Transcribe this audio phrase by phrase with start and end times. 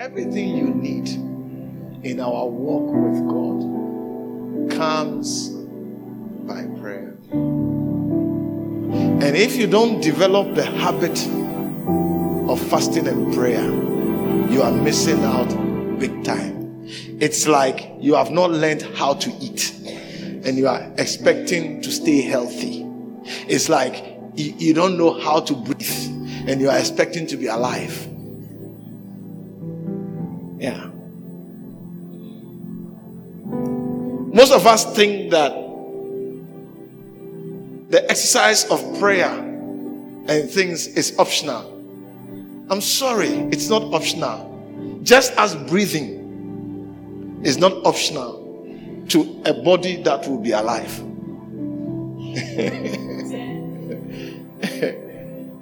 [0.00, 1.08] Everything you need
[2.04, 7.16] in our walk with God comes by prayer.
[7.30, 11.16] And if you don't develop the habit
[12.50, 13.62] of fasting and prayer,
[14.50, 15.46] you are missing out
[16.00, 16.88] big time.
[17.20, 22.20] It's like you have not learned how to eat and you are expecting to stay
[22.20, 22.84] healthy.
[23.46, 28.08] It's like you, don't know how to breathe and you are expecting to be alive.
[30.64, 30.88] Yeah.
[34.32, 35.52] Most of us think that
[37.90, 41.70] the exercise of prayer and things is optional.
[42.70, 45.00] I'm sorry, it's not optional.
[45.02, 48.40] Just as breathing is not optional
[49.10, 50.98] to a body that will be alive.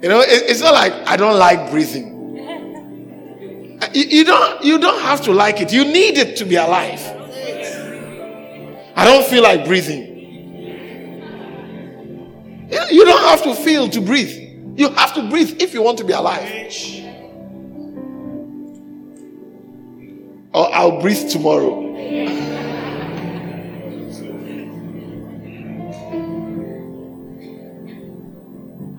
[0.01, 2.12] you know, it's not like I don't like breathing.
[3.93, 5.71] You, don't you don't have to like it.
[5.71, 7.01] You need it to be alive.
[8.95, 10.13] I don't feel like breathing.
[12.91, 14.79] You don't have to feel to breathe.
[14.79, 16.73] You have to breathe if you want to be alive.
[20.53, 21.81] Or I'll breathe tomorrow.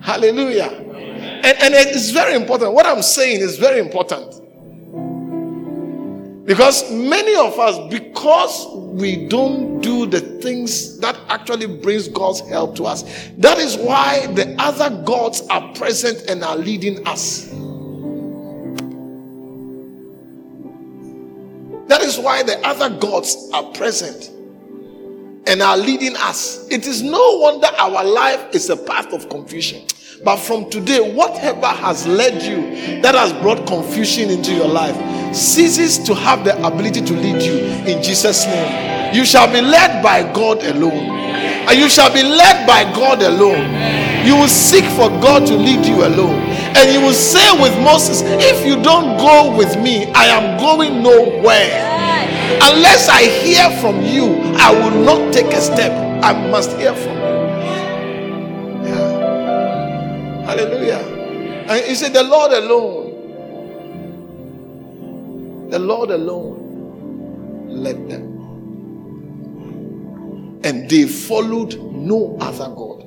[0.01, 0.69] Hallelujah.
[1.43, 2.73] And, and it's very important.
[2.73, 4.44] What I'm saying is very important.
[6.45, 12.75] Because many of us, because we don't do the things that actually brings God's help
[12.75, 13.03] to us,
[13.39, 17.49] that is why the other gods are present and are leading us.
[21.87, 24.29] That is why the other gods are present
[25.47, 26.67] and are leading us.
[26.69, 29.83] It is no wonder our life is a path of confusion.
[30.23, 34.95] But from today, whatever has led you that has brought confusion into your life
[35.35, 37.53] ceases to have the ability to lead you
[37.85, 39.13] in Jesus' name.
[39.13, 41.15] You shall be led by God alone.
[41.67, 44.25] And you shall be led by God alone.
[44.25, 46.41] You will seek for God to lead you alone.
[46.75, 51.03] And you will say with Moses, If you don't go with me, I am going
[51.03, 51.91] nowhere.
[52.61, 55.91] Unless I hear from you, I will not take a step.
[56.23, 57.14] I must hear from
[61.67, 63.15] And he said, The Lord alone.
[65.69, 68.33] The Lord alone led them.
[70.63, 73.01] And they followed no other God.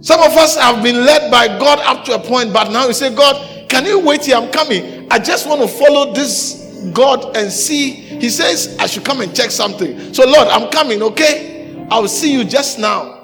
[0.00, 2.92] Some of us have been led by God up to a point, but now you
[2.92, 4.36] say, God, can you wait here?
[4.36, 5.06] I'm coming.
[5.10, 7.90] I just want to follow this God and see.
[7.90, 10.14] He says, I should come and check something.
[10.14, 11.86] So, Lord, I'm coming, okay?
[11.90, 13.17] I'll see you just now.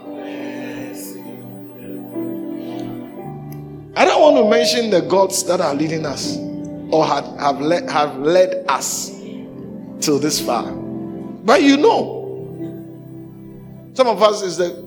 [3.97, 6.37] I don't want to mention the gods that are leading us
[6.91, 9.11] or have, have, led, have led us
[10.01, 10.73] till this far.
[10.73, 12.23] But you know,
[13.95, 14.85] some of us is the.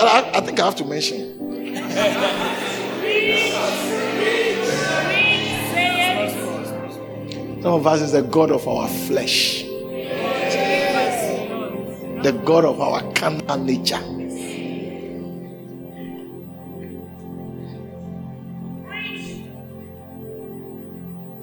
[0.00, 1.36] I, I think I have to mention.
[7.62, 9.64] Some of us is the God of our flesh,
[12.22, 14.17] the God of our carnal nature.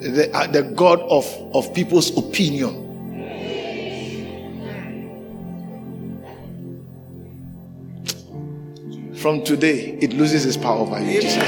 [0.06, 2.86] The, uh, the God of, of people's opinion.
[9.16, 11.44] From today, it loses its power over you, Jesus.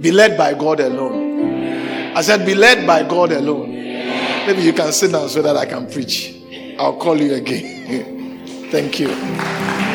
[0.00, 2.16] Be led by God alone.
[2.16, 3.72] I said, be led by God alone.
[3.72, 6.36] Maybe you can sit down so that I can preach.
[6.78, 8.46] I'll call you again.
[8.70, 9.87] Thank you.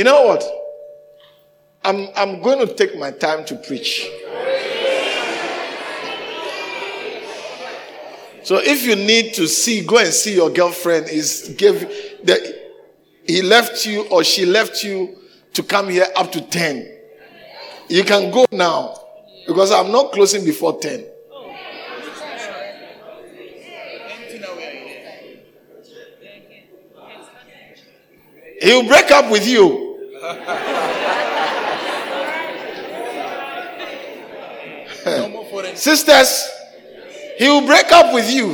[0.00, 0.42] You know what?
[1.84, 4.08] I'm, I'm going to take my time to preach.
[8.42, 11.10] So if you need to see, go and see your girlfriend.
[11.10, 11.80] Is give
[12.24, 12.62] the
[13.26, 15.18] he left you or she left you
[15.52, 16.90] to come here up to 10.
[17.90, 18.94] You can go now
[19.46, 21.04] because I'm not closing before 10.
[28.62, 29.89] He will break up with you.
[35.74, 36.46] Sisters,
[37.38, 38.50] he will break up with you.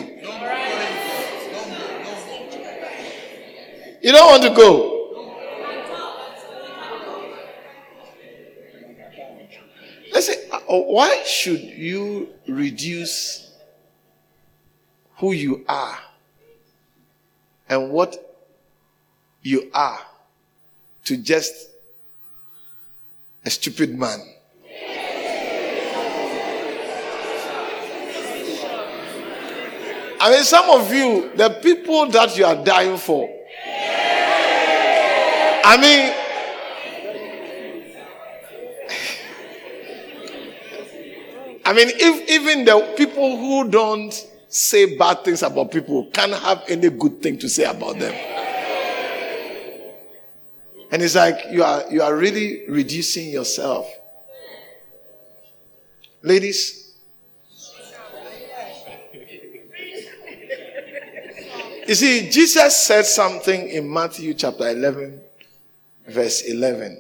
[4.01, 4.93] You don't want to go.
[10.13, 13.51] Listen, uh, why should you reduce
[15.17, 15.99] who you are
[17.69, 18.17] and what
[19.43, 19.99] you are
[21.07, 21.71] to just
[23.45, 24.21] a stupid man?
[30.19, 33.29] I mean, some of you, the people that you are dying for.
[35.69, 36.13] I mean,
[41.65, 44.13] I mean, if even the people who don't
[44.49, 48.36] say bad things about people can't have any good thing to say about them.
[50.91, 53.89] And it's like you are you are really reducing yourself.
[56.23, 56.83] Ladies,
[61.89, 65.21] You see, Jesus said something in Matthew chapter 11,
[66.09, 66.99] verse 11.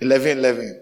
[0.00, 0.80] 11 11.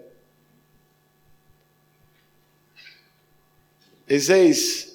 [4.09, 4.95] It says,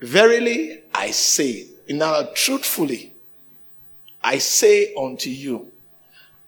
[0.00, 3.12] Verily I say, now truthfully,
[4.22, 5.70] I say unto you,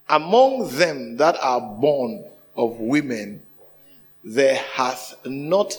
[0.08, 2.24] among them that are born
[2.56, 3.42] of women,
[4.24, 5.74] there hath not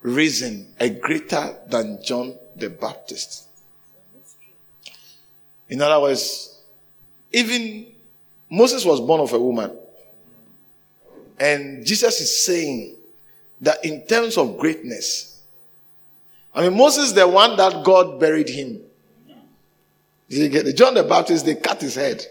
[0.00, 3.46] risen a greater than John the Baptist.
[5.68, 6.60] In other words,
[7.30, 7.86] even
[8.50, 9.76] Moses was born of a woman.
[11.38, 12.96] And Jesus is saying
[13.60, 15.40] that in terms of greatness,
[16.54, 18.80] I mean, Moses, the one that God buried him.
[20.32, 22.24] John the Baptist, they cut his head.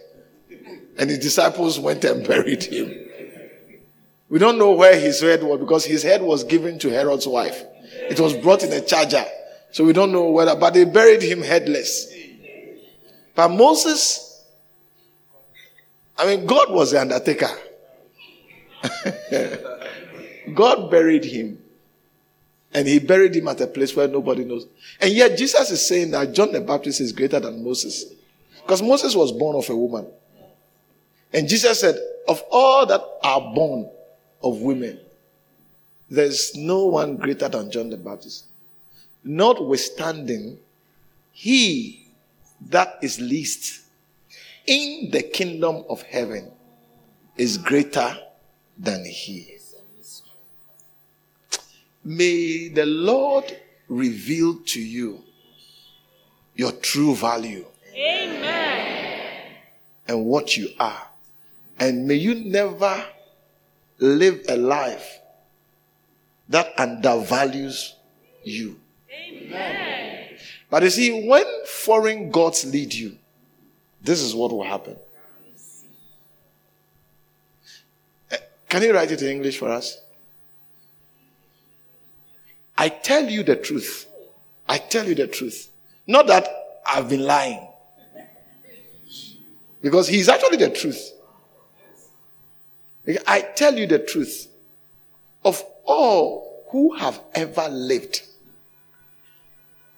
[0.98, 3.08] And his disciples went and buried him.
[4.28, 7.64] We don't know where his head was because his head was given to Herod's wife.
[8.10, 9.26] It was brought in a charger.
[9.72, 12.12] So we don't know whether, but they buried him headless.
[13.36, 14.44] But Moses,
[16.18, 17.50] I mean, God was the undertaker.
[20.54, 21.61] God buried him.
[22.74, 24.66] And he buried him at a place where nobody knows.
[25.00, 28.06] And yet Jesus is saying that John the Baptist is greater than Moses.
[28.62, 30.08] Because Moses was born of a woman.
[31.34, 31.96] And Jesus said,
[32.28, 33.90] of all that are born,
[34.44, 35.00] of women.
[36.10, 38.46] There's no one greater than John the Baptist.
[39.24, 40.58] Notwithstanding,
[41.32, 42.08] he
[42.70, 43.82] that is least
[44.68, 46.52] in the kingdom of heaven
[47.38, 48.18] is greater
[48.78, 49.58] than he.
[52.04, 53.46] May the Lord
[53.88, 55.24] reveal to you
[56.56, 57.66] your true value.
[57.96, 59.56] Amen.
[60.08, 61.08] And what you are.
[61.80, 63.04] And may you never
[64.00, 65.20] live a life
[66.50, 67.96] that undervalues
[68.44, 68.80] you.
[69.12, 70.38] Amen.
[70.70, 73.18] But you see, when foreign gods lead you,
[74.02, 74.98] this is what will happen.
[78.32, 78.38] Eh,
[78.68, 80.01] can you write it in English for us?
[82.82, 84.08] I tell you the truth.
[84.68, 85.70] I tell you the truth.
[86.08, 86.48] Not that
[86.84, 87.68] I've been lying.
[89.84, 91.12] Because he's actually the truth.
[93.28, 94.48] I tell you the truth.
[95.46, 98.24] Of all who have ever lived,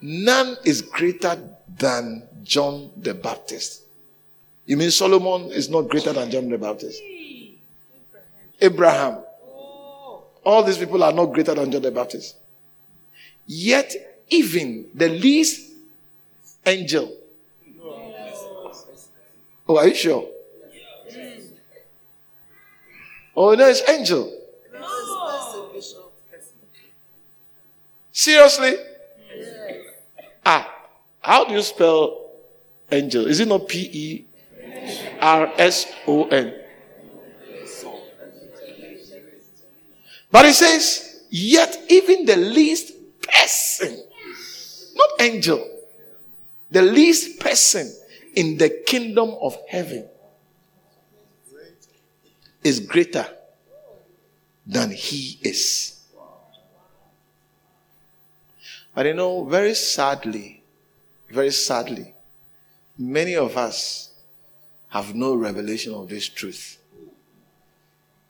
[0.02, 1.42] none is greater
[1.78, 3.84] than John the Baptist.
[4.66, 7.02] You mean Solomon is not greater than John the Baptist?
[8.60, 9.20] Abraham.
[9.48, 10.24] Oh.
[10.44, 12.40] All these people are not greater than John the Baptist.
[13.46, 15.72] Yet, even the least
[16.66, 17.12] angel.
[19.68, 20.28] Oh, are you sure?
[23.36, 24.32] Oh, no, it's angel.
[28.12, 28.76] Seriously?
[30.46, 30.70] Ah,
[31.20, 32.30] how do you spell
[32.92, 33.26] angel?
[33.26, 34.26] Is it not P E
[35.20, 36.54] R S O N?
[40.30, 42.94] But it says, yet even the least
[43.34, 44.04] person,
[44.96, 45.68] not angel,
[46.72, 47.94] the least person
[48.36, 50.06] in the kingdom of heaven
[52.64, 53.28] is greater
[54.66, 56.00] than he is.
[58.96, 60.64] But you know, very sadly,
[61.30, 62.14] very sadly,
[62.98, 64.14] many of us
[64.90, 66.78] have no revelation of this truth.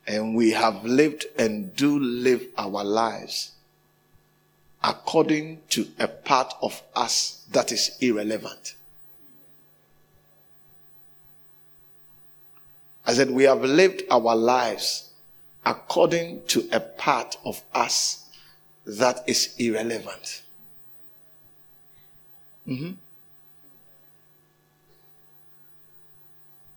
[0.06, 3.53] And we have lived and do live our lives
[4.84, 8.74] according to a part of us that is irrelevant.
[13.06, 15.10] I said, we have lived our lives
[15.64, 18.28] according to a part of us
[18.86, 20.42] that is irrelevant.
[22.68, 22.92] Mm-hmm.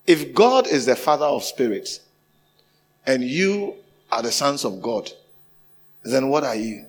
[0.05, 1.99] If God is the father of spirits
[3.05, 3.75] and you
[4.09, 5.11] are the sons of God,
[6.03, 6.85] then what are you?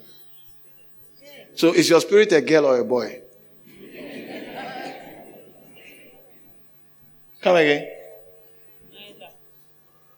[1.58, 3.20] So is your spirit a girl or a boy?
[7.40, 7.88] Come again.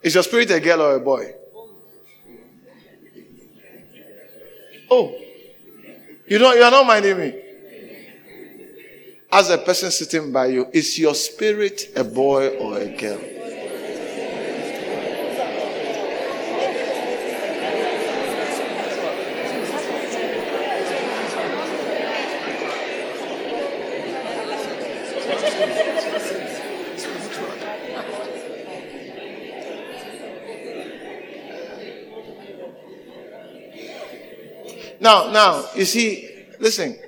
[0.02, 1.32] Is your spirit a girl or a boy?
[4.90, 5.14] Oh,
[6.26, 7.42] you don't, you are not minding me.
[9.32, 13.39] As a person sitting by you, is your spirit a boy or a girl?
[35.00, 36.28] Now, now, you see,
[36.58, 36.98] listen.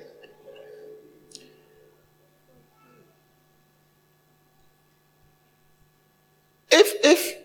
[6.71, 7.37] If if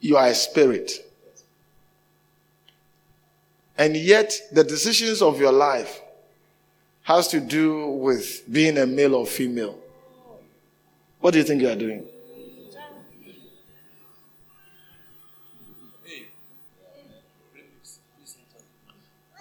[0.00, 0.92] you are a spirit,
[3.78, 5.98] and yet the decisions of your life
[7.04, 9.78] has to do with being a male or female,
[11.20, 12.04] what do you think you are doing?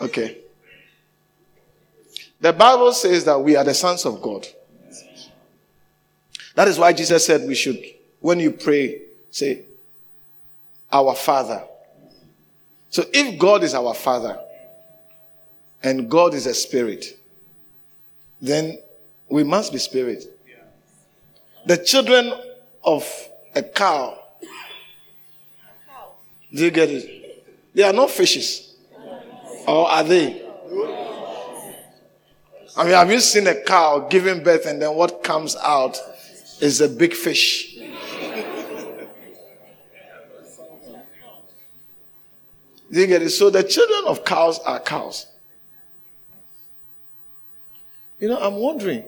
[0.01, 0.37] Okay.
[2.41, 4.47] The Bible says that we are the sons of God.
[6.55, 7.81] That is why Jesus said we should,
[8.19, 9.01] when you pray,
[9.31, 9.63] say,
[10.91, 11.63] Our Father.
[12.89, 14.39] So if God is our Father
[15.83, 17.17] and God is a spirit,
[18.41, 18.79] then
[19.29, 20.25] we must be spirit.
[21.65, 22.33] The children
[22.83, 23.05] of
[23.53, 24.17] a cow,
[26.51, 27.45] do you get it?
[27.75, 28.68] They are not fishes.
[29.67, 30.45] Or are they?
[32.77, 35.97] I mean, have you seen a cow giving birth and then what comes out
[36.61, 37.77] is a big fish?
[42.91, 43.29] You get it?
[43.29, 45.27] So the children of cows are cows.
[48.19, 49.03] You know, I'm wondering.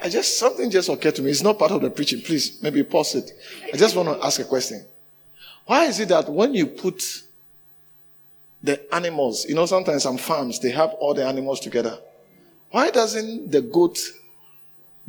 [0.00, 1.30] I just something just occurred to me.
[1.30, 2.20] It's not part of the preaching.
[2.20, 3.32] Please, maybe pause it.
[3.72, 4.84] I just want to ask a question.
[5.64, 7.02] Why is it that when you put
[8.66, 9.46] the animals.
[9.48, 11.98] You know, sometimes some farms, they have all the animals together.
[12.70, 13.98] Why doesn't the goat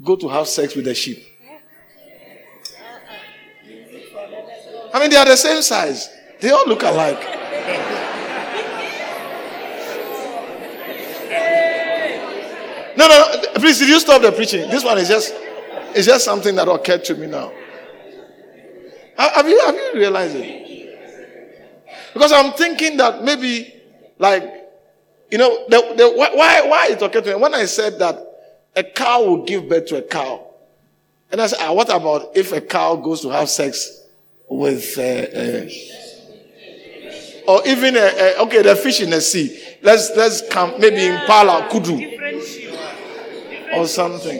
[0.03, 1.25] go to have sex with the sheep?
[4.93, 6.09] I mean, they are the same size.
[6.39, 7.19] They all look alike.
[12.95, 14.69] No, no, no, please, did you stop the preaching?
[14.69, 15.33] This one is just,
[15.93, 17.51] it's just something that occurred to me now.
[19.17, 20.66] Have you, have you realized it?
[22.17, 23.71] Because I'm thinking that maybe,
[24.17, 24.43] like,
[25.29, 27.35] you know, the, the, why, why it okay to me?
[27.35, 28.17] When I said that
[28.75, 30.47] a cow will give birth to a cow,
[31.31, 34.01] and I said, ah, what about if a cow goes to have sex
[34.49, 35.69] with, uh, uh,
[37.51, 39.61] or even, a, a, okay, the fish in the sea.
[39.83, 42.01] Let's, let's come, maybe impala, kudu,
[43.75, 44.39] or something.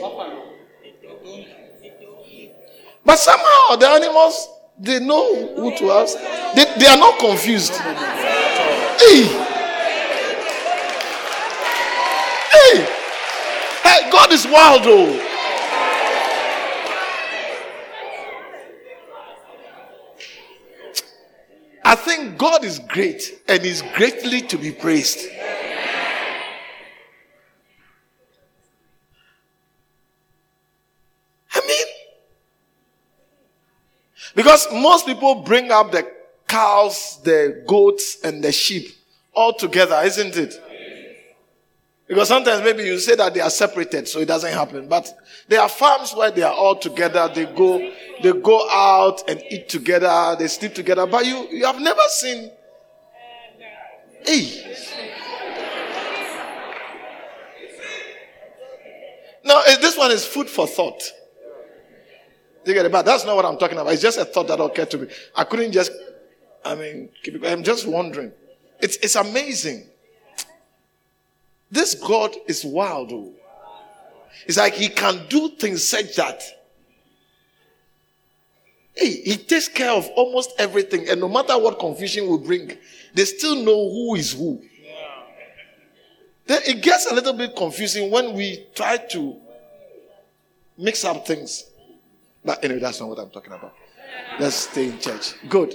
[3.04, 6.16] But somehow the animals they know who to ask.
[6.54, 7.74] They, they are not confused.
[7.74, 9.24] Hey.
[12.52, 12.86] Hey.
[13.82, 15.24] Hey, God is wild though.
[21.84, 25.26] I think God is great and is greatly to be praised.
[34.38, 36.08] Because most people bring up the
[36.46, 38.88] cows, the goats, and the sheep
[39.34, 40.54] all together, isn't it?
[42.06, 44.86] Because sometimes maybe you say that they are separated, so it doesn't happen.
[44.86, 45.12] But
[45.48, 47.28] there are farms where they are all together.
[47.34, 47.80] They go,
[48.22, 50.36] they go out and eat together.
[50.38, 51.04] They sleep together.
[51.04, 52.52] But you, you have never seen.
[54.24, 54.76] Hey.
[59.44, 61.02] Now, eh, this one is food for thought.
[62.68, 62.92] You get it?
[62.92, 63.92] But that's not what I'm talking about.
[63.94, 65.08] It's just a thought that occurred to me.
[65.34, 65.90] I couldn't just,
[66.64, 67.08] I mean,
[67.44, 68.30] I'm just wondering.
[68.80, 69.86] It's, it's amazing.
[71.70, 73.10] This God is wild.
[73.10, 73.32] Though.
[74.46, 76.42] It's like he can do things such that
[78.94, 81.08] hey, he takes care of almost everything.
[81.08, 82.76] And no matter what confusion will bring,
[83.14, 84.62] they still know who is who.
[86.46, 89.36] Then it gets a little bit confusing when we try to
[90.76, 91.67] mix up things.
[92.48, 93.74] But anyway, that's not what I'm talking about.
[94.40, 95.34] Let's stay in church.
[95.50, 95.74] Good.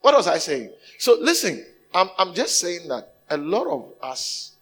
[0.00, 0.70] What was I saying?
[0.98, 4.54] So listen, I'm, I'm just saying that a lot of us,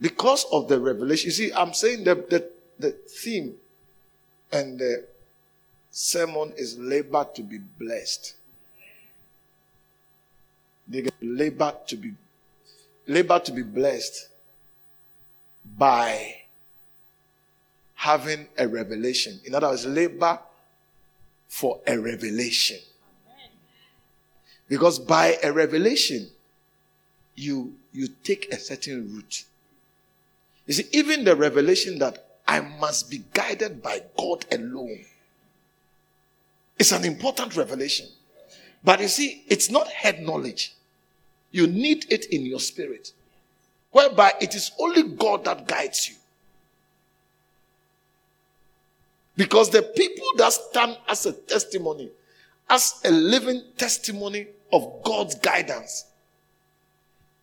[0.00, 3.54] because of the revelation, you see, I'm saying that the, the theme
[4.52, 5.06] and the
[5.90, 8.36] sermon is labor to be blessed.
[10.86, 12.12] They get labor to be
[13.08, 14.28] labor to be blessed
[15.76, 16.39] by
[18.00, 19.38] having a revelation.
[19.44, 20.38] In other words, labor
[21.48, 22.78] for a revelation.
[24.70, 26.30] Because by a revelation,
[27.34, 29.44] you you take a certain route.
[30.66, 35.04] You see, even the revelation that I must be guided by God alone.
[36.78, 38.06] It's an important revelation.
[38.82, 40.74] But you see, it's not head knowledge.
[41.50, 43.12] You need it in your spirit,
[43.90, 46.14] whereby it is only God that guides you.
[49.40, 52.10] Because the people that stand as a testimony,
[52.68, 56.04] as a living testimony of God's guidance,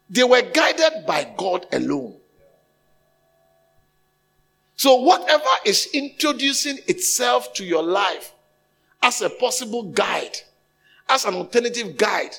[0.08, 2.16] they were guided by God alone.
[4.76, 8.32] So, whatever is introducing itself to your life
[9.02, 10.38] as a possible guide,
[11.10, 12.36] as an alternative guide,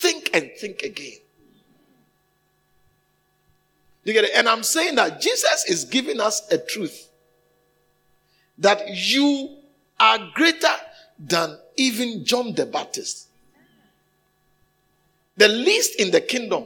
[0.00, 1.18] think and think again.
[4.02, 4.32] You get it?
[4.34, 7.05] And I'm saying that Jesus is giving us a truth
[8.58, 9.56] that you
[9.98, 10.74] are greater
[11.18, 13.28] than even John the Baptist.
[15.36, 16.64] The least in the kingdom.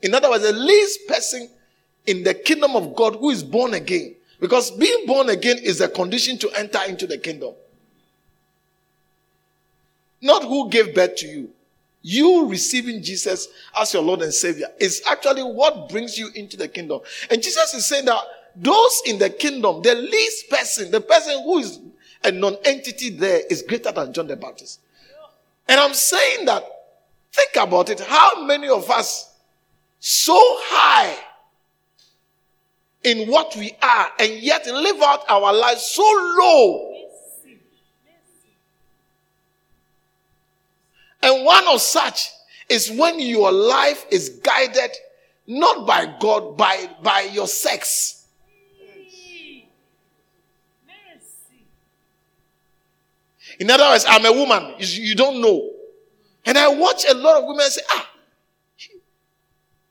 [0.00, 1.48] In other words, the least person
[2.06, 4.14] in the kingdom of God who is born again.
[4.40, 7.54] Because being born again is a condition to enter into the kingdom.
[10.20, 11.50] Not who gave birth to you.
[12.02, 16.66] You receiving Jesus as your Lord and Savior is actually what brings you into the
[16.66, 17.00] kingdom.
[17.30, 18.20] And Jesus is saying that
[18.56, 21.80] those in the kingdom, the least person, the person who is
[22.24, 24.80] a non entity there, is greater than John the Baptist.
[25.68, 26.64] And I'm saying that,
[27.32, 28.00] think about it.
[28.00, 29.34] How many of us
[30.00, 31.16] so high
[33.02, 36.92] in what we are and yet live out our lives so low
[41.22, 42.30] And one of such
[42.68, 44.90] is when your life is guided
[45.46, 48.21] not by God, by, by your sex.
[53.62, 55.70] In other words, I'm a woman, you don't know.
[56.44, 58.10] And I watch a lot of women say, ah,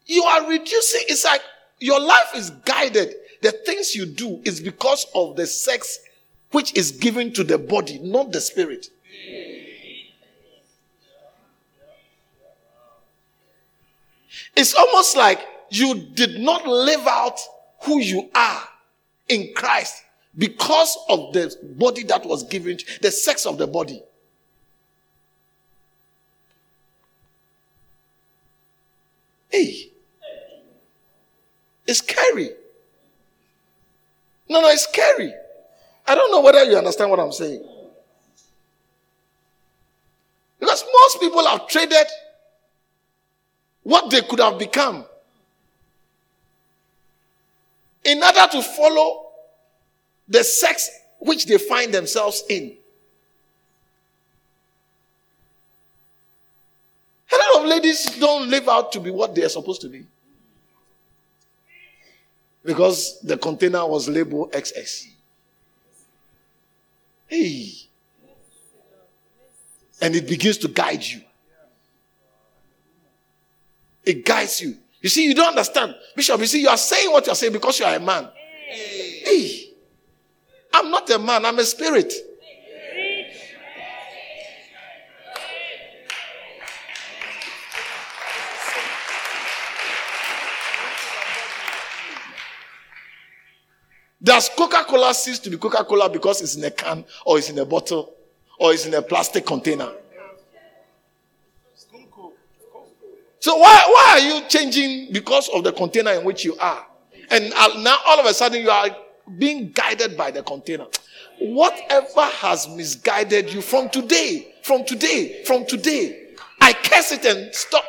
[0.05, 1.03] you are reducing.
[1.07, 1.39] It's like
[1.79, 3.15] your life is guided.
[3.41, 5.99] The things you do is because of the sex
[6.51, 8.89] which is given to the body, not the spirit.
[14.53, 17.39] It's almost like you did not live out
[17.83, 18.63] who you are
[19.29, 20.03] in Christ
[20.37, 24.01] because of the body that was given, the sex of the body.
[29.49, 29.89] Hey,
[31.85, 32.49] it's scary.
[34.47, 35.33] No, no, it's scary.
[36.07, 37.63] I don't know whether you understand what I'm saying.
[40.59, 42.07] Because most people have traded
[43.83, 45.05] what they could have become
[48.03, 49.30] in order to follow
[50.31, 50.89] the sex
[51.19, 52.75] which they find themselves in.
[57.31, 60.05] A lot of ladies don't live out to be what they are supposed to be.
[62.63, 65.07] Because the container was labeled XS.
[67.27, 67.73] Hey.
[70.01, 71.21] And it begins to guide you.
[74.03, 74.77] It guides you.
[75.01, 75.95] You see, you don't understand.
[76.15, 78.29] Bishop, you see, you are saying what you're saying because you are a man.
[78.67, 79.00] Hey.
[80.73, 82.13] I'm not a man, I'm a spirit.
[94.23, 97.49] Does Coca Cola cease to be Coca Cola because it's in a can or it's
[97.49, 98.13] in a bottle
[98.59, 99.91] or it's in a plastic container?
[103.39, 106.85] So why, why are you changing because of the container in which you are?
[107.31, 108.87] And uh, now all of a sudden you are
[109.37, 110.85] being guided by the container.
[111.39, 117.83] Whatever has misguided you from today, from today, from today, I curse it and stop,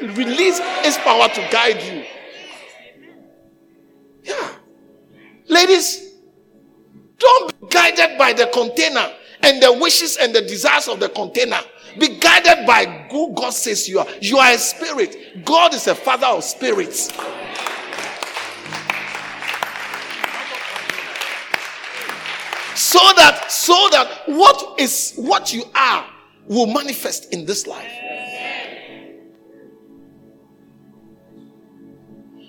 [0.00, 2.04] release its power to guide you.
[4.22, 4.50] Yeah.
[5.48, 6.14] Ladies,
[7.18, 11.60] don't be guided by the container and the wishes and the desires of the container.
[11.98, 14.06] Be guided by who God says you are.
[14.20, 15.44] You are a spirit.
[15.44, 17.10] God is a father of spirits.
[22.76, 26.06] So that so that what is what you are
[26.46, 27.90] will manifest in this life.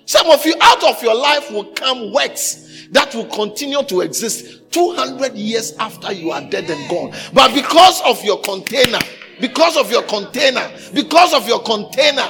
[0.06, 4.70] Some of you out of your life will come works that will continue to exist
[4.70, 7.12] 200 years after you are dead and gone.
[7.32, 9.00] But because of your container,
[9.40, 12.28] because of your container, because of your container,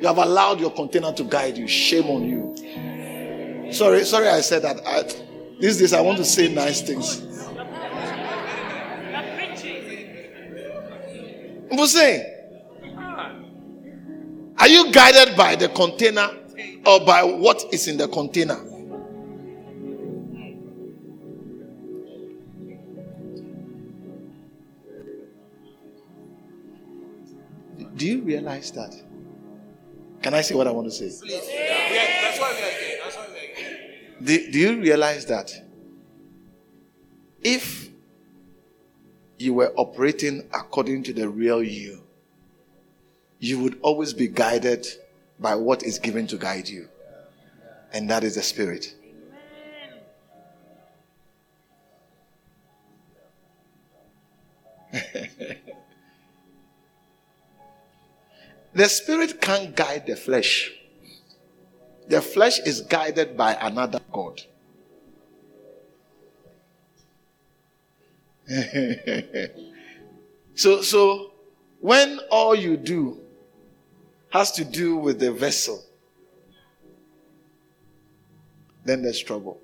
[0.00, 1.66] you have allowed your container to guide you.
[1.66, 3.72] Shame on you.
[3.72, 4.80] Sorry, sorry, I said that.
[4.86, 5.25] I,
[5.58, 7.22] these days, I want to say nice things.
[11.70, 12.32] I'm saying,
[14.58, 16.28] are you guided by the container
[16.86, 18.58] or by what is in the container?
[27.96, 28.94] Do you realize that?
[30.22, 31.06] Can I say what I want to say?
[31.26, 32.08] Yeah, that's we are.
[32.22, 32.96] That's why we are here.
[34.22, 35.52] Do, do you realize that
[37.42, 37.90] if
[39.38, 42.02] you were operating according to the real you,
[43.38, 44.86] you would always be guided
[45.38, 46.88] by what is given to guide you,
[47.92, 48.94] and that is the Spirit.
[58.72, 60.72] the Spirit can't guide the flesh.
[62.08, 64.42] The flesh is guided by another God.
[70.54, 71.32] so, so
[71.80, 73.20] when all you do
[74.30, 75.82] has to do with the vessel,
[78.84, 79.60] then there's trouble.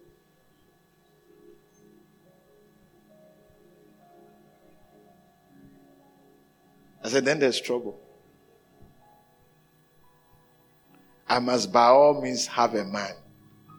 [7.05, 8.02] I said, then there's trouble.
[11.33, 13.15] I must by all means have a man.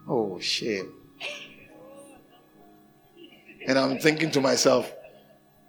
[0.09, 0.91] Oh, shame.
[3.67, 4.91] And I'm thinking to myself,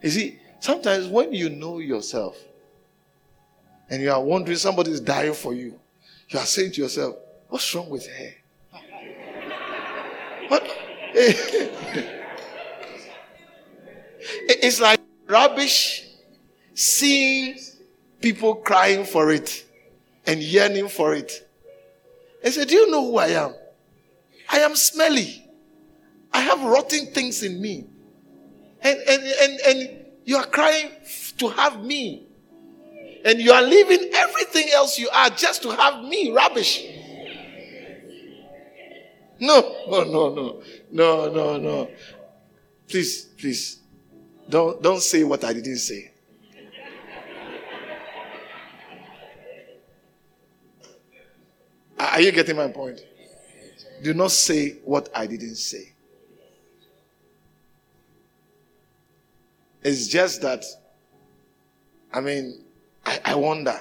[0.02, 2.38] you see, sometimes when you know yourself
[3.90, 5.78] and you are wondering somebody is dying for you,
[6.30, 7.16] you are saying to yourself,
[7.50, 8.30] what's wrong with her?
[10.48, 10.66] What?
[14.48, 16.06] it's like rubbish
[16.72, 17.58] seeing
[18.22, 19.66] people crying for it
[20.26, 21.43] and yearning for it.
[22.44, 23.54] I said, Do you know who I am?
[24.50, 25.44] I am smelly.
[26.32, 27.86] I have rotten things in me.
[28.82, 30.90] And, and, and, and you are crying
[31.38, 32.26] to have me.
[33.24, 36.30] And you are leaving everything else you are just to have me.
[36.32, 36.84] Rubbish.
[39.40, 41.90] No, no, no, no, no, no, no.
[42.88, 43.80] Please, please,
[44.48, 46.13] don't don't say what I didn't say.
[51.98, 53.00] Are you getting my point?
[54.02, 55.92] Do not say what I didn't say.
[59.82, 60.64] It's just that,
[62.12, 62.64] I mean,
[63.04, 63.78] I, I wonder.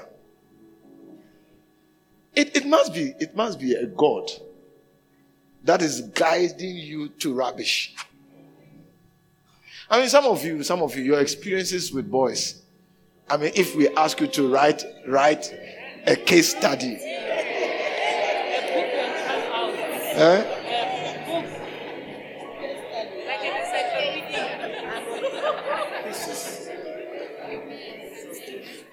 [2.35, 4.29] It, it must be, it must be a God
[5.63, 7.95] that is guiding you to rubbish.
[9.89, 12.61] I mean, some of you, some of you, your experiences with boys.
[13.29, 15.53] I mean, if we ask you to write, write
[16.05, 16.97] a case study.
[20.15, 20.59] Eh?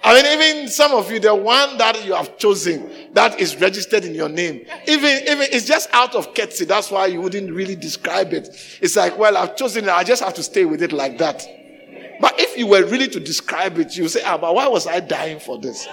[0.03, 4.03] I mean, even some of you, the one that you have chosen that is registered
[4.03, 6.65] in your name, even even it's just out of courtesy.
[6.65, 8.49] That's why you wouldn't really describe it.
[8.81, 9.89] It's like, well, I've chosen it.
[9.91, 11.45] I just have to stay with it like that.
[12.19, 14.99] But if you were really to describe it, you say, ah, but why was I
[14.99, 15.87] dying for this?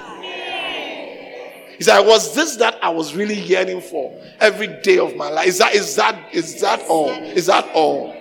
[1.78, 5.46] He said, was this that I was really yearning for every day of my life?
[5.46, 7.10] Is that is that is that all?
[7.10, 8.12] Is that all?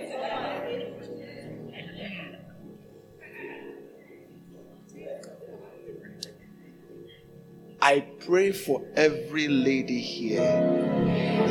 [7.81, 10.51] I pray for every lady here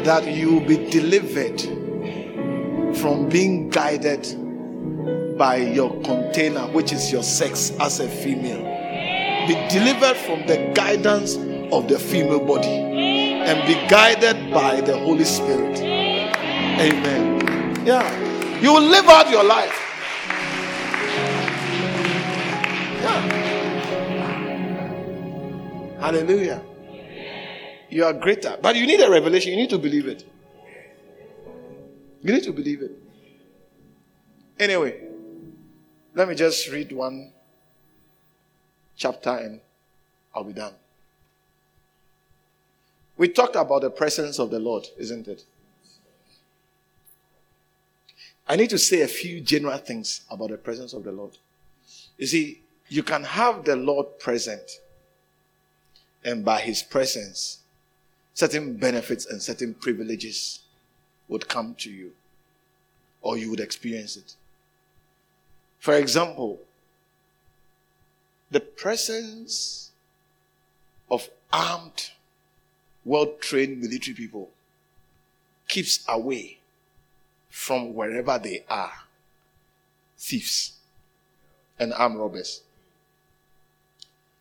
[0.04, 1.60] that you be delivered
[2.98, 4.28] from being guided
[5.36, 8.62] by your container, which is your sex as a female.
[9.48, 11.36] Be delivered from the guidance
[11.72, 15.78] of the female body and be guided by the Holy Spirit.
[15.80, 17.86] Amen.
[17.86, 18.60] Yeah.
[18.60, 19.72] You will live out your life.
[23.02, 23.56] Yeah.
[26.00, 26.62] Hallelujah.
[27.90, 28.56] You are greater.
[28.60, 29.52] But you need a revelation.
[29.52, 30.24] You need to believe it.
[32.22, 32.92] You need to believe it.
[34.58, 35.00] Anyway,
[36.14, 37.32] let me just read one
[38.96, 39.60] chapter and
[40.34, 40.72] I'll be done.
[43.16, 45.44] We talked about the presence of the Lord, isn't it?
[48.48, 51.36] I need to say a few general things about the presence of the Lord.
[52.18, 54.80] You see, you can have the Lord present,
[56.24, 57.60] and by his presence,
[58.34, 60.60] certain benefits and certain privileges
[61.28, 62.12] would come to you,
[63.22, 64.34] or you would experience it.
[65.78, 66.60] For example,
[68.50, 69.90] the presence
[71.10, 72.10] of armed,
[73.06, 74.50] well trained military people
[75.68, 76.58] keeps away
[77.48, 78.92] from wherever they are
[80.18, 80.72] thieves
[81.78, 82.62] and armed robbers.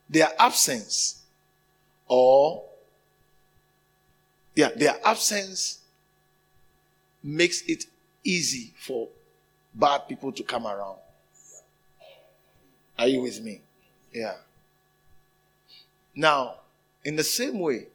[0.10, 1.21] Their absence
[2.08, 2.63] or
[4.56, 5.80] yeah, their absence
[7.21, 7.86] makes it
[8.23, 9.10] easy for
[9.73, 10.97] bad people to come around.
[12.97, 13.62] Are you with me?
[14.13, 14.36] Yeah.
[16.15, 16.56] Now,
[17.04, 17.88] in the same way,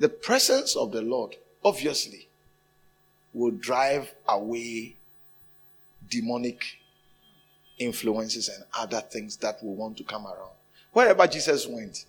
[0.00, 2.26] the presence of the Lord, obviously,
[3.32, 4.96] will drive away
[6.08, 6.64] demonic
[7.78, 10.56] influences and other things that will want to come around.
[10.92, 12.06] Wherever Jesus went,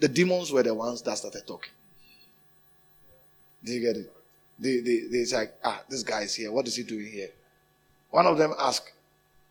[0.00, 1.72] the demons were the ones that started talking.
[3.62, 4.12] Do you get it?
[4.58, 6.50] They, they, they say, ah, this guy is here.
[6.50, 7.30] What is he doing here?
[8.10, 8.90] One of them asked,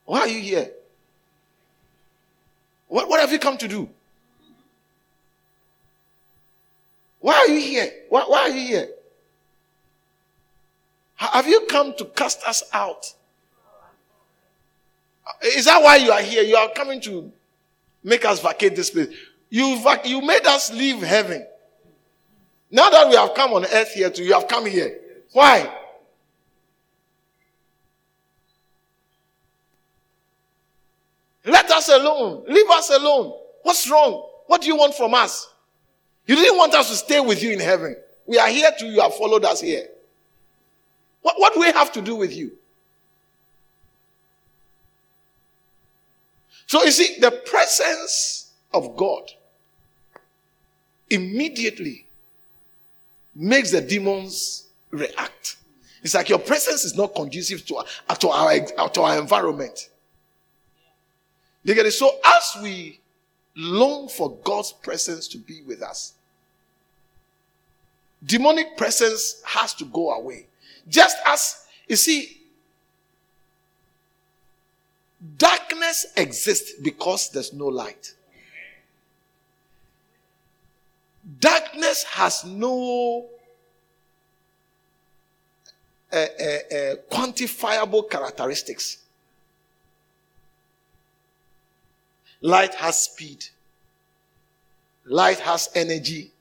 [0.05, 0.71] why are you here?
[2.87, 3.89] What, what have you come to do?
[7.23, 7.89] Why are you here?
[8.09, 8.89] Why, why are you here?
[11.15, 13.13] Have you come to cast us out?
[15.41, 16.43] Is that why you are here?
[16.43, 17.31] You are coming to
[18.03, 19.07] make us vacate this place.
[19.49, 21.47] You, vac- you made us leave heaven.
[22.69, 24.99] Now that we have come on earth here too, you have come here.
[25.31, 25.73] Why?
[31.45, 32.43] Let us alone.
[32.49, 33.33] Leave us alone.
[33.61, 34.27] What's wrong?
[34.47, 35.52] What do you want from us?
[36.25, 37.95] You didn't want us to stay with you in heaven.
[38.25, 39.87] We are here to You have followed us here.
[41.21, 42.51] What, what do we have to do with you?
[46.67, 49.31] So you see, the presence of God
[51.09, 52.07] immediately
[53.35, 55.57] makes the demons react.
[56.01, 59.89] It's like your presence is not conducive to our, to our, to our environment.
[61.63, 61.91] You get it?
[61.91, 62.99] So as we
[63.55, 66.13] long for God's presence to be with us,
[68.25, 70.47] demonic presence has to go away.
[70.87, 72.41] Just as, you see,
[75.37, 78.13] darkness exists because there's no light.
[81.39, 83.27] Darkness has no
[86.11, 89.02] uh, uh, uh, quantifiable characteristics.
[92.43, 93.45] Light has speed,
[95.05, 96.31] light has energy,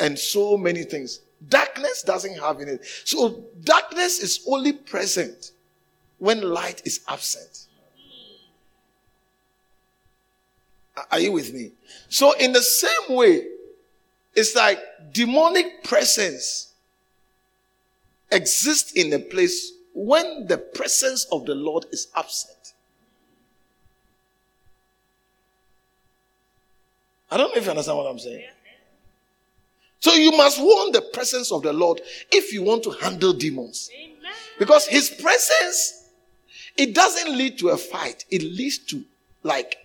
[0.00, 1.20] and so many things.
[1.50, 2.78] Darkness doesn't have any.
[3.04, 5.52] So darkness is only present
[6.18, 7.66] when light is absent.
[11.12, 11.72] Are you with me?
[12.08, 13.46] So in the same way,
[14.34, 14.78] it's like
[15.12, 16.72] demonic presence
[18.32, 22.73] exists in a place when the presence of the Lord is absent.
[27.34, 28.44] I don't know if you understand what I'm saying.
[29.98, 33.90] So you must want the presence of the Lord if you want to handle demons.
[33.92, 34.32] Amen.
[34.56, 36.10] Because his presence,
[36.76, 38.24] it doesn't lead to a fight.
[38.30, 39.02] It leads to
[39.42, 39.78] like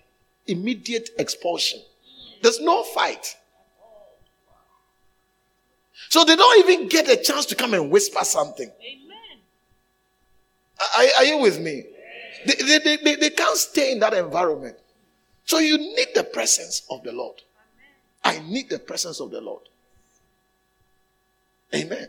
[0.46, 1.80] immediate expulsion.
[2.40, 3.34] There's no fight.
[6.08, 8.70] So they don't even get a chance to come and whisper something.
[8.80, 9.40] Amen.
[10.96, 11.82] Are, are you with me?
[12.46, 14.76] They, they, they, they can't stay in that environment.
[15.50, 17.42] So you need the presence of the Lord.
[18.22, 19.62] I need the presence of the Lord.
[21.74, 22.06] Amen.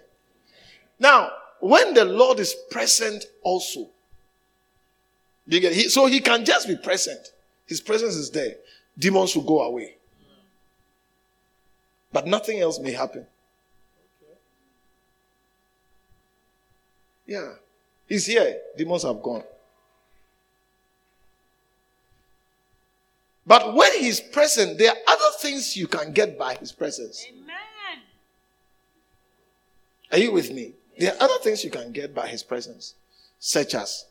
[0.99, 3.89] Now, when the Lord is present also,
[5.89, 7.33] so he can just be present.
[7.65, 8.57] His presence is there.
[8.95, 9.95] Demons will go away.
[12.13, 13.25] But nothing else may happen.
[17.25, 17.53] Yeah.
[18.07, 18.59] He's here.
[18.77, 19.43] Demons have gone.
[23.45, 27.25] But when he's present, there are other things you can get by his presence.
[27.29, 27.47] Amen.
[30.11, 30.73] Are you with me?
[30.99, 32.95] There are other things you can get by his presence,
[33.39, 34.05] such as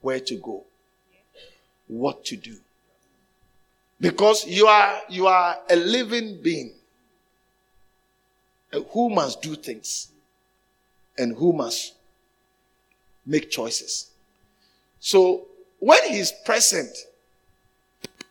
[0.00, 0.64] where to go,
[1.88, 2.56] what to do.
[4.00, 6.72] Because you are, you are a living being
[8.90, 10.08] who must do things
[11.18, 11.94] and who must
[13.26, 14.10] make choices.
[14.98, 15.46] So
[15.78, 16.96] when he's present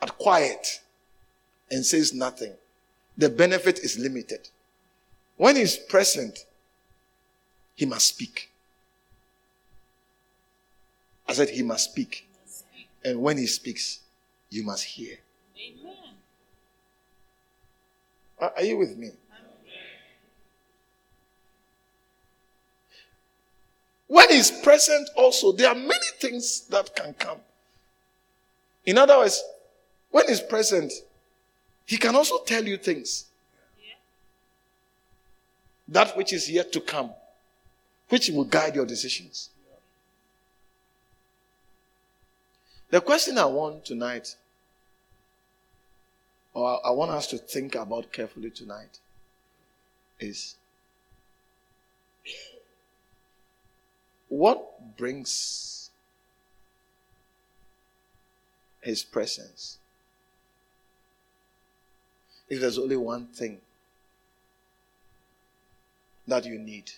[0.02, 0.82] but quiet
[1.70, 2.54] and says nothing,
[3.18, 4.50] the benefit is limited.
[5.38, 6.46] When he's present
[7.76, 8.52] he must speak.
[11.28, 12.28] I said, He must speak.
[13.04, 14.02] And when He speaks,
[14.50, 15.18] you must hear.
[15.58, 15.96] Amen.
[18.40, 19.12] Are you with me?
[24.08, 27.40] When He's present, also, there are many things that can come.
[28.86, 29.42] In other words,
[30.12, 30.92] when He's present,
[31.86, 33.26] He can also tell you things.
[35.88, 37.12] That which is yet to come,
[38.10, 39.50] which will guide your decisions.
[42.90, 44.36] The question I want tonight,
[46.54, 49.00] or I want us to think about carefully tonight,
[50.20, 50.56] is
[54.28, 55.90] what brings
[58.82, 59.78] his presence?
[62.52, 63.62] If there's only one thing
[66.28, 66.92] that you need,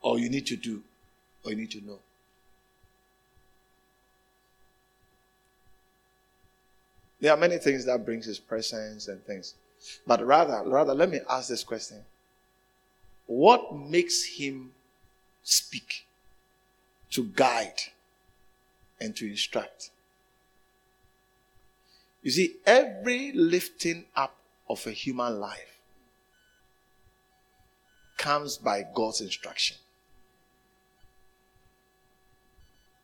[0.00, 0.82] or you need to do,
[1.44, 2.00] or you need to know.
[7.20, 9.54] There are many things that brings his presence and things.
[10.04, 11.98] But rather, rather, let me ask this question.
[13.26, 14.72] What makes him
[15.44, 16.06] speak
[17.12, 17.82] to guide
[19.00, 19.90] and to instruct?
[22.22, 24.36] You see, every lifting up
[24.68, 25.78] of a human life
[28.16, 29.76] comes by God's instruction.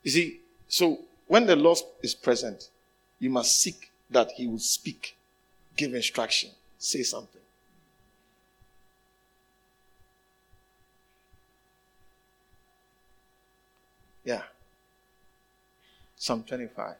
[0.03, 2.69] You see, so when the Lord is present,
[3.19, 5.17] you must seek that he will speak,
[5.75, 7.41] give instruction, say something.
[14.23, 14.43] Yeah.
[16.15, 16.95] Psalm 25.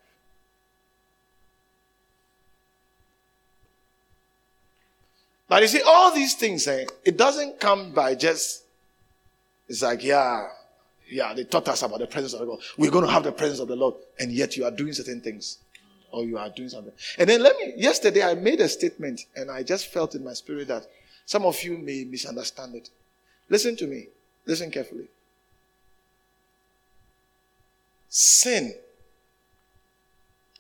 [5.49, 8.63] But you see, all these things, eh, it doesn't come by just,
[9.67, 10.47] it's like, yeah,
[11.09, 12.59] yeah, they taught us about the presence of God.
[12.77, 15.21] We're going to have the presence of the Lord, and yet you are doing certain
[15.21, 15.57] things
[16.11, 16.93] or you are doing something.
[17.17, 20.33] And then let me, yesterday I made a statement and I just felt in my
[20.33, 20.85] spirit that
[21.25, 22.89] some of you may misunderstand it.
[23.49, 24.07] Listen to me.
[24.45, 25.07] Listen carefully.
[28.07, 28.73] Sin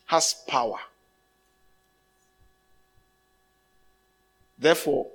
[0.05, 0.77] has power.
[4.59, 5.07] Therefore,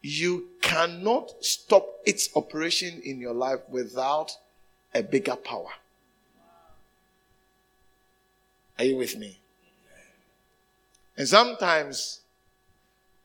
[0.00, 4.32] you cannot stop its operation in your life without
[4.94, 5.70] a bigger power.
[8.78, 9.38] Are you with me?
[11.16, 12.20] And sometimes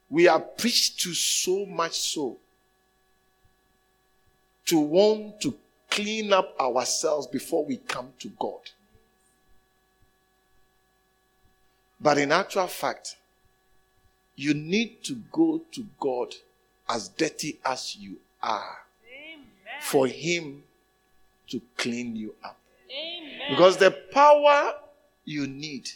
[0.10, 2.38] we are preached to so much so
[4.65, 5.56] to want to
[5.89, 8.71] clean up ourselves before we come to God.
[11.99, 13.15] But in actual fact,
[14.36, 16.34] you need to go to God
[16.89, 19.46] as dirty as you are Amen.
[19.82, 20.63] for Him
[21.50, 22.58] to clean you up.
[22.91, 23.50] Amen.
[23.50, 24.74] Because the power
[25.26, 25.89] you need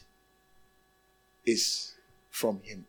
[1.46, 1.94] is
[2.30, 2.86] from Him.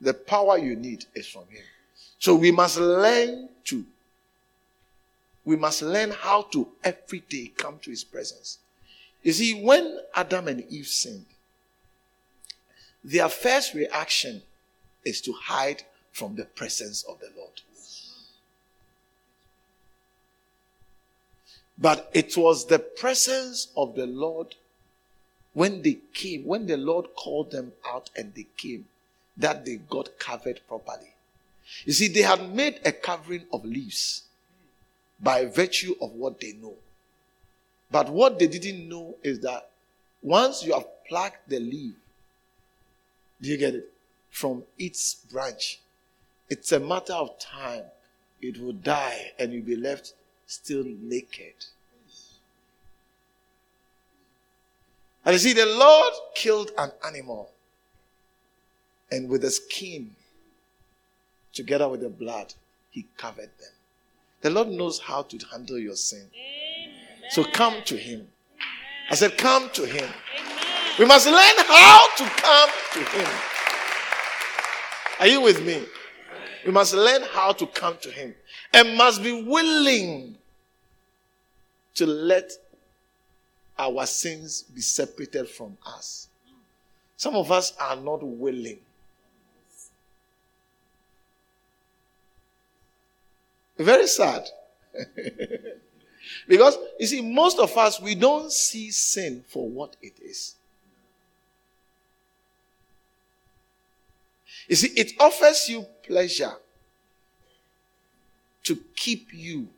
[0.00, 1.62] The power you need is from Him.
[2.18, 3.84] So we must learn to,
[5.50, 8.58] we must learn how to every day come to His presence.
[9.24, 11.26] You see, when Adam and Eve sinned,
[13.02, 14.42] their first reaction
[15.04, 15.82] is to hide
[16.12, 17.62] from the presence of the Lord.
[21.76, 24.54] But it was the presence of the Lord
[25.52, 28.84] when they came, when the Lord called them out and they came,
[29.36, 31.12] that they got covered properly.
[31.84, 34.22] You see, they had made a covering of leaves
[35.22, 36.74] by virtue of what they know.
[37.90, 39.68] But what they didn't know is that
[40.22, 41.94] once you have plucked the leaf,
[43.40, 43.92] do you get it?
[44.30, 45.80] From its branch,
[46.48, 47.82] it's a matter of time.
[48.40, 50.14] It will die and you'll be left
[50.46, 51.54] still naked.
[55.24, 57.50] And you see, the Lord killed an animal
[59.10, 60.14] and with the skin,
[61.52, 62.54] together with the blood,
[62.90, 63.72] he covered them.
[64.40, 66.26] The Lord knows how to handle your sin.
[66.34, 67.30] Amen.
[67.30, 68.26] So come to him.
[69.10, 70.04] I said, come to him.
[70.04, 70.54] Amen.
[70.98, 73.28] We must learn how to come to him.
[75.20, 75.82] Are you with me?
[76.64, 78.34] We must learn how to come to Him
[78.72, 80.36] and must be willing
[81.94, 82.52] to let
[83.78, 86.28] our sins be separated from us.
[87.16, 88.78] Some of us are not willing.
[93.80, 94.46] Very sad.
[96.48, 100.54] because, you see, most of us, we don't see sin for what it is.
[104.68, 106.52] You see, it offers you pleasure
[108.64, 109.68] to keep you.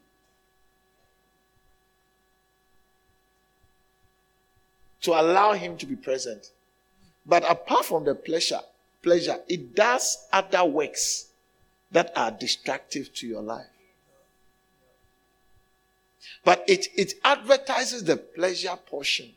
[5.02, 6.50] To allow him to be present.
[7.24, 8.60] But apart from the pleasure,
[9.00, 11.28] pleasure, it does other works
[11.92, 13.66] that are destructive to your life.
[16.44, 19.30] But it, it advertises the pleasure portion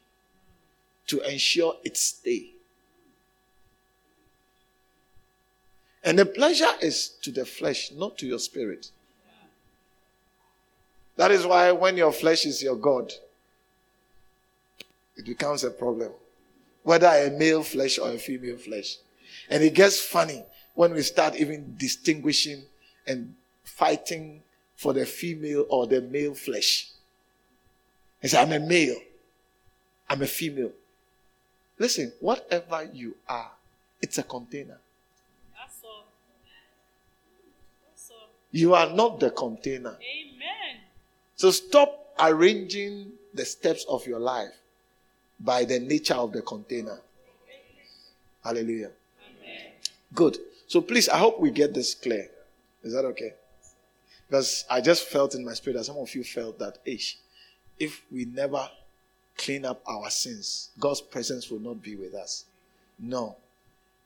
[1.07, 2.51] to ensure its stay.
[6.03, 8.91] And the pleasure is to the flesh, not to your spirit.
[11.17, 13.11] That is why when your flesh is your God,
[15.15, 16.11] it becomes a problem.
[16.83, 18.97] Whether a male flesh or a female flesh.
[19.49, 20.43] And it gets funny
[20.75, 22.63] when we start even distinguishing
[23.07, 23.33] and
[23.63, 24.43] fighting
[24.75, 26.89] for the female or the male flesh.
[28.21, 28.97] He said, I'm a male.
[30.09, 30.71] I'm a female.
[31.77, 33.51] Listen, whatever you are,
[34.01, 34.77] it's a container.
[35.57, 36.05] That's all.
[37.87, 38.29] That's all.
[38.51, 39.97] You are not the container.
[39.97, 40.81] Amen.
[41.35, 44.53] So stop arranging the steps of your life
[45.39, 46.99] by the nature of the container.
[48.43, 48.91] Hallelujah.
[49.21, 49.71] Amen.
[50.13, 50.37] Good.
[50.67, 52.29] So please, I hope we get this clear.
[52.83, 53.33] Is that okay?
[54.27, 57.17] Because I just felt in my spirit that some of you felt that, ish,
[57.79, 58.69] if we never
[59.37, 62.45] clean up our sins, God's presence will not be with us.
[62.97, 63.35] No.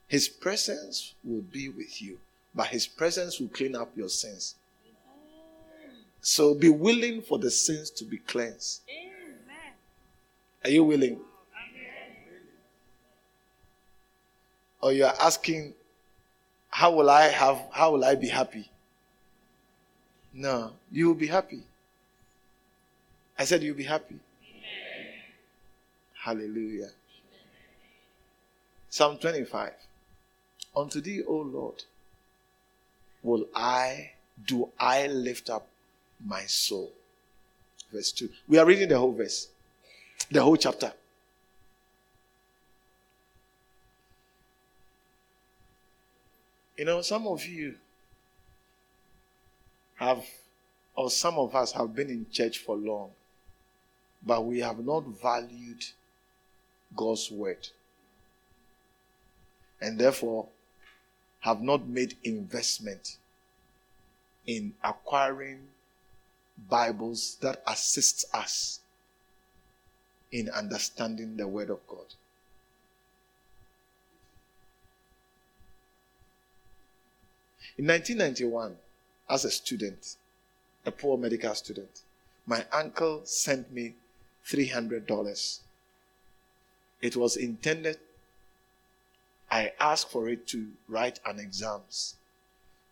[0.08, 2.18] His presence will be with you,
[2.54, 4.56] but His presence will clean up your sins.
[6.22, 8.82] So be willing for the sins to be cleansed.
[8.90, 9.74] Amen.
[10.66, 11.14] Are you willing?
[11.14, 12.18] Amen.
[14.82, 15.74] Or you are asking,
[16.70, 18.70] how will I have, how will I be happy?
[20.40, 21.64] No, you will be happy.
[23.38, 24.16] I said you'll be happy.
[24.16, 25.14] Amen.
[26.14, 26.92] Hallelujah.
[28.90, 29.74] Psalm 25.
[30.78, 31.84] Unto thee, O Lord,
[33.22, 34.12] will I,
[34.48, 35.68] do I lift up
[36.26, 36.94] my soul.
[37.92, 38.30] Verse 2.
[38.48, 39.50] We are reading the whole verse,
[40.32, 40.94] the whole chapter.
[46.78, 47.76] You know, some of you
[50.00, 50.24] have,
[50.96, 53.12] or some of us have been in church for long,
[54.26, 55.84] but we have not valued
[56.96, 57.68] God's word.
[59.82, 60.48] And therefore,
[61.42, 63.18] have not made investment
[64.48, 65.60] in acquiring
[66.70, 68.80] Bibles that assist us
[70.32, 72.06] in understanding the Word of God.
[77.78, 78.76] In 1991,
[79.30, 80.16] as a student,
[80.86, 82.02] a poor medical student,
[82.46, 83.96] my uncle sent me
[84.48, 85.60] $300.
[87.02, 88.00] It was intended,
[89.52, 92.16] I asked for it to write an exams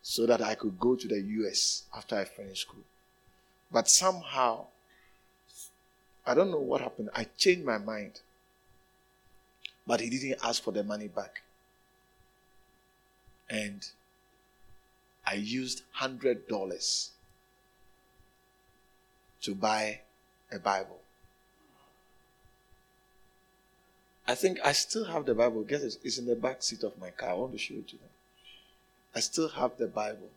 [0.02, 2.84] so that I could go to the US after I finished school.
[3.70, 4.66] But somehow,
[6.26, 7.10] I don't know what happened.
[7.14, 8.20] I changed my mind.
[9.86, 11.42] But he didn't ask for the money back.
[13.48, 13.86] And
[15.28, 17.08] I used $100
[19.42, 20.00] to buy
[20.50, 21.00] a Bible.
[24.26, 25.64] I think I still have the Bible.
[25.64, 25.98] Guess it?
[26.04, 27.30] It's in the back seat of my car.
[27.30, 28.08] I want to show it to them.
[29.14, 30.30] I still have the Bible.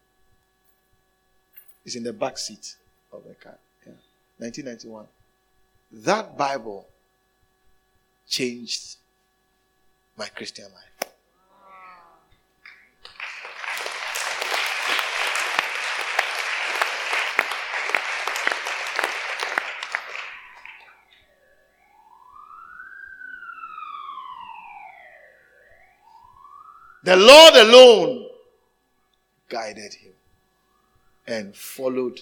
[1.85, 2.75] It's in the back seat
[3.13, 3.57] of the car.
[3.85, 3.93] Yeah.
[4.39, 5.05] 1991.
[6.05, 6.87] That Bible
[8.27, 8.97] changed
[10.17, 11.11] my Christian life.
[27.03, 28.27] The Lord alone
[29.49, 30.13] guided him
[31.25, 32.19] and followed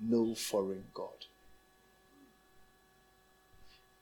[0.00, 1.08] no foreign God.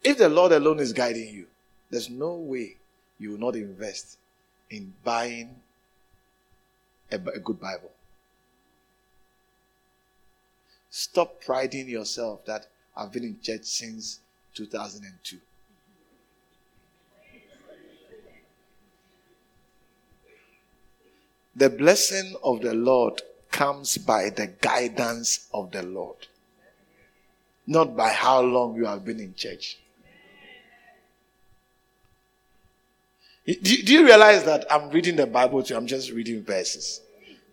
[0.03, 1.47] If the Lord alone is guiding you,
[1.91, 2.77] there's no way
[3.19, 4.19] you will not invest
[4.71, 5.57] in buying
[7.11, 7.91] a, a good Bible.
[10.91, 12.67] Stop priding yourself that
[12.97, 14.21] I've been in church since
[14.55, 15.39] 2002.
[21.57, 26.29] The blessing of the Lord comes by the guidance of the Lord,
[27.67, 29.79] not by how long you have been in church.
[33.47, 35.79] Do, do you realize that I'm reading the Bible to you?
[35.79, 37.01] I'm just reading verses.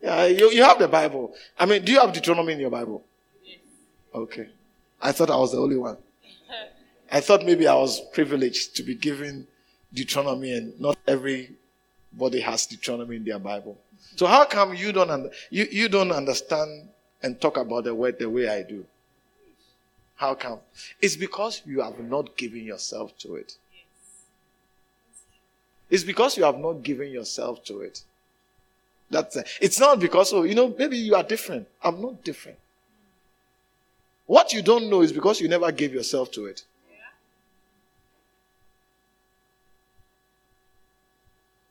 [0.03, 1.33] Yeah, you, you have the Bible.
[1.57, 3.03] I mean, do you have Deuteronomy in your Bible?
[4.13, 4.47] Okay.
[5.01, 5.97] I thought I was the only one.
[7.11, 9.47] I thought maybe I was privileged to be given
[9.93, 13.77] Deuteronomy and not Everybody has Deuteronomy in their Bible.
[14.15, 16.89] So how come you don't under, you, you don't understand
[17.21, 18.85] and talk about the word the way I do?
[20.15, 20.59] How come?
[21.01, 23.53] It's because you have not given yourself to it.
[25.89, 28.01] It's because you have not given yourself to it.
[29.09, 29.47] That's it.
[29.61, 31.67] It's not because of, you know, maybe you are different.
[31.83, 32.57] I'm not different.
[34.25, 36.63] What you don't know is because you never gave yourself to it.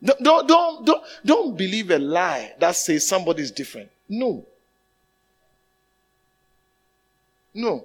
[0.07, 3.89] Don't, don't, don't, don't, believe a lie that says somebody is different.
[4.07, 4.45] No.
[7.53, 7.83] No.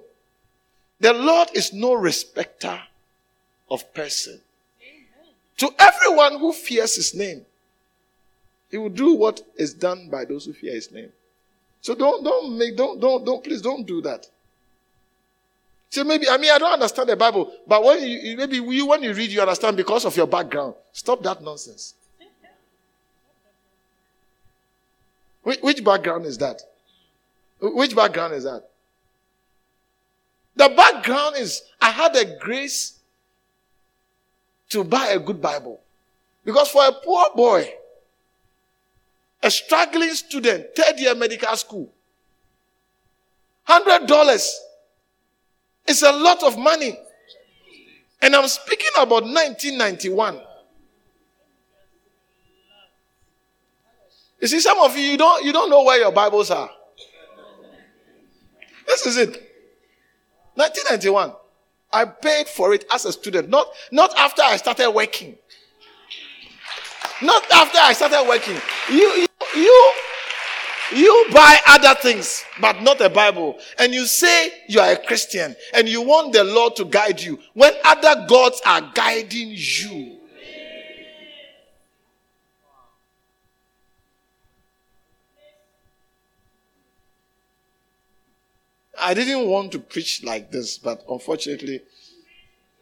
[1.01, 2.79] The Lord is no respecter
[3.69, 4.39] of person.
[5.57, 7.45] To everyone who fears his name,
[8.71, 11.09] he will do what is done by those who fear his name.
[11.81, 14.25] So don't, don't make, don't, don't, don't, please don't do that.
[15.89, 19.03] So maybe, I mean, I don't understand the Bible, but when you, maybe you, when
[19.03, 20.75] you read, you understand because of your background.
[20.93, 21.95] Stop that nonsense.
[25.43, 26.61] Which, which background is that?
[27.59, 28.69] Which background is that?
[30.55, 32.99] The background is I had a grace
[34.69, 35.79] to buy a good Bible.
[36.43, 37.69] Because for a poor boy,
[39.41, 41.89] a struggling student, third year medical school,
[43.67, 44.51] $100
[45.87, 46.97] is a lot of money.
[48.21, 50.39] And I'm speaking about 1991.
[54.43, 56.69] You see, some of you, you don't, you don't know where your Bibles are.
[58.85, 59.29] This is it.
[60.55, 61.31] 1991.
[61.93, 65.37] I paid for it as a student, not, not after I started working.
[67.21, 68.57] Not after I started working.
[68.89, 69.93] You, you, you,
[70.93, 73.57] you buy other things, but not a Bible.
[73.79, 77.39] And you say you are a Christian and you want the Lord to guide you
[77.53, 80.19] when other gods are guiding you.
[88.99, 91.81] I didn't want to preach like this, but unfortunately,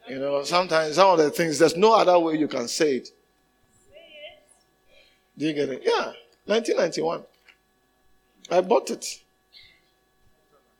[0.08, 3.08] you know, sometimes some of the things, there's no other way you can say it.
[5.38, 5.82] Do you get it?
[5.84, 6.12] Yeah,
[6.46, 7.22] 1991.
[8.50, 9.22] I bought it.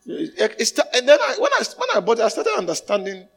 [0.06, 3.28] And then I, when I when I bought it, I started understanding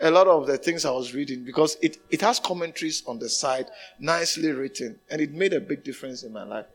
[0.00, 3.28] a lot of the things I was reading because it, it has commentaries on the
[3.28, 3.66] side,
[3.98, 6.66] nicely written, and it made a big difference in my life.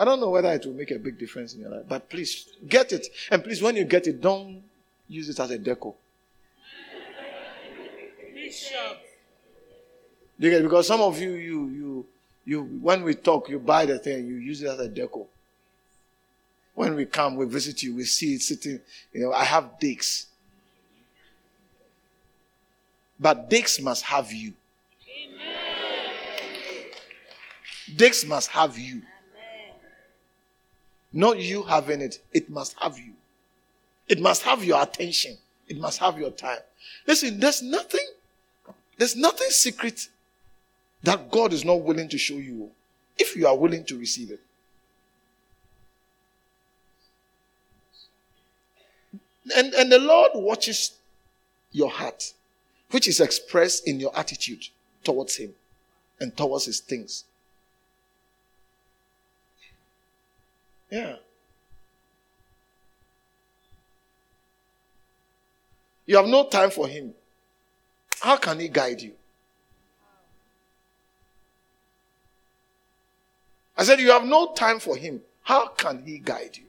[0.00, 2.46] I don't know whether it will make a big difference in your life, but please
[2.66, 3.08] get it.
[3.30, 4.62] And please, when you get it, don't
[5.06, 5.94] use it as a deco.
[8.32, 8.98] Bishop.
[10.38, 10.62] You get?
[10.62, 12.06] Because some of you, you, you,
[12.46, 15.26] you, when we talk, you buy the thing, you use it as a deco.
[16.74, 18.80] When we come, we visit you, we see it sitting.
[19.12, 20.28] You know, I have dicks.
[23.18, 24.54] But dicks must have you.
[25.06, 25.44] Amen.
[27.94, 29.02] Dicks must have you.
[31.12, 32.20] Not you having it.
[32.32, 33.14] It must have you.
[34.08, 35.38] It must have your attention.
[35.68, 36.58] It must have your time.
[37.06, 38.06] Listen, there's nothing,
[38.98, 40.08] there's nothing secret
[41.02, 42.70] that God is not willing to show you
[43.18, 44.40] if you are willing to receive it.
[49.56, 50.92] And, and the Lord watches
[51.72, 52.32] your heart,
[52.90, 54.66] which is expressed in your attitude
[55.02, 55.54] towards Him
[56.20, 57.24] and towards His things.
[60.90, 61.16] Yeah.
[66.06, 67.14] You have no time for him.
[68.20, 69.12] How can he guide you?
[73.76, 75.22] I said, You have no time for him.
[75.42, 76.64] How can he guide you?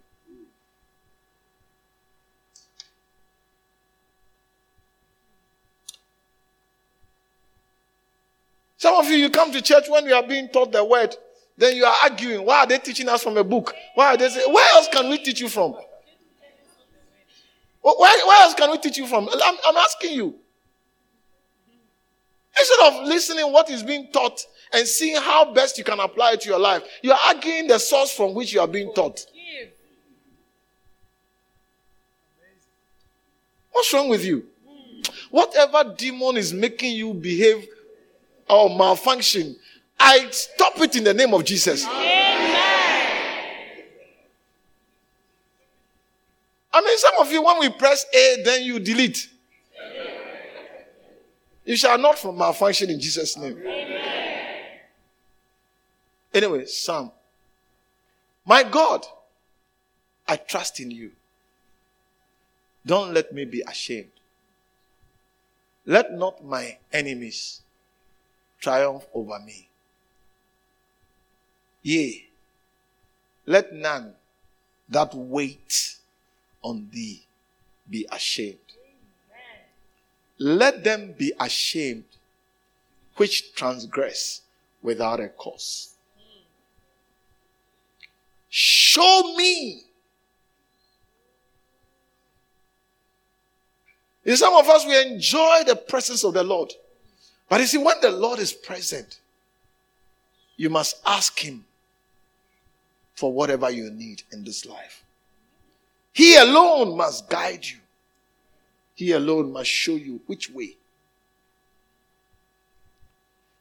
[8.78, 11.16] Some of you, you come to church when you are being taught the word.
[11.58, 12.46] Then you are arguing.
[12.46, 13.74] Why are they teaching us from a book?
[13.96, 15.76] Why are they saying, where else can we teach you from?
[17.82, 19.28] Where, where else can we teach you from?
[19.30, 20.36] I'm, I'm asking you.
[22.60, 26.42] Instead of listening what is being taught and seeing how best you can apply it
[26.42, 29.26] to your life, you are arguing the source from which you are being taught.
[33.72, 34.46] What's wrong with you?
[35.32, 37.68] Whatever demon is making you behave
[38.50, 39.56] or malfunction,
[40.04, 41.86] I stop it in the name of Jesus.
[41.86, 42.22] Amen.
[46.74, 49.30] I mean, some of you, when we press A, then you delete.
[51.66, 53.58] You shall not from malfunction in Jesus' name.
[53.60, 54.42] Amen.
[56.34, 57.12] Anyway, Psalm.
[58.46, 59.06] My God,
[60.28, 61.12] I trust in you.
[62.86, 64.10] Don't let me be ashamed.
[65.86, 67.62] Let not my enemies
[68.60, 69.68] triumph over me.
[71.82, 72.28] Yea,
[73.46, 74.14] let none
[74.90, 75.98] that wait
[76.62, 77.24] on thee
[77.90, 78.58] be ashamed.
[80.38, 82.06] Let them be ashamed
[83.16, 84.42] which transgress
[84.82, 85.94] without a cause.
[88.50, 89.84] Show me.
[94.26, 96.74] In some of us, we enjoy the presence of the Lord.
[97.50, 99.20] But you see, when the Lord is present,
[100.58, 101.66] you must ask Him
[103.22, 105.04] for whatever you need in this life.
[106.12, 107.78] He alone must guide you.
[108.96, 110.76] He alone must show you which way.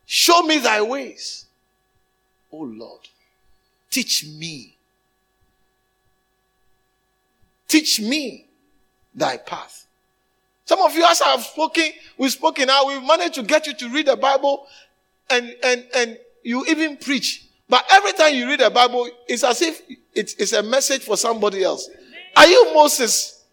[0.07, 1.45] Show me thy ways.
[2.51, 3.03] Oh Lord,
[3.91, 4.77] teach me.
[7.69, 8.47] Teach me
[9.15, 9.87] thy path.
[10.65, 13.91] Some of you, as I've spoken, we've spoken now, we've managed to get you to
[13.91, 14.67] read the Bible
[15.29, 17.45] and, and, and you even preach.
[17.71, 19.81] But every time you read the Bible, it's as if
[20.13, 21.89] it's a message for somebody else.
[22.37, 23.45] Are you Moses?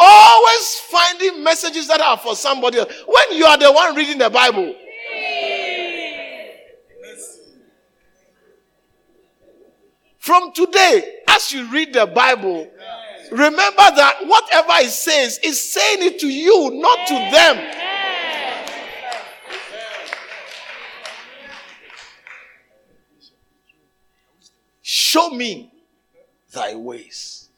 [0.00, 4.30] Always finding messages that are for somebody else when you are the one reading the
[4.30, 4.72] Bible.
[10.18, 12.70] From today, as you read the Bible,
[13.32, 17.87] remember that whatever it says is saying it to you, not to them.
[24.90, 25.70] Show me
[26.50, 27.50] thy ways.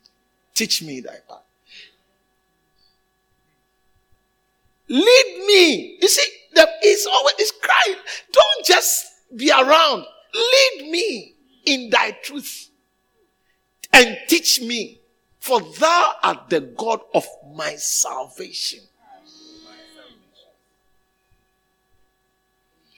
[0.53, 1.45] Teach me thy path.
[4.89, 5.97] Lead me.
[6.03, 8.01] You see, the, it's always it's crying.
[8.33, 9.07] Don't just
[9.37, 10.07] be around.
[10.35, 11.35] Lead me
[11.67, 12.69] in thy truth
[13.93, 14.99] and teach me,
[15.39, 17.25] for thou art the God of
[17.55, 18.81] my salvation.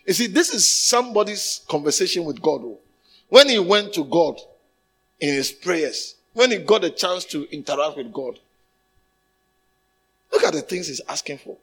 [0.07, 2.63] You see, this is somebody's conversation with God.
[2.65, 2.79] Oh.
[3.33, 4.39] When he went to God
[5.19, 8.39] in his prayers, when he got a chance to interact with God,
[10.31, 11.57] look at the things he's asking for.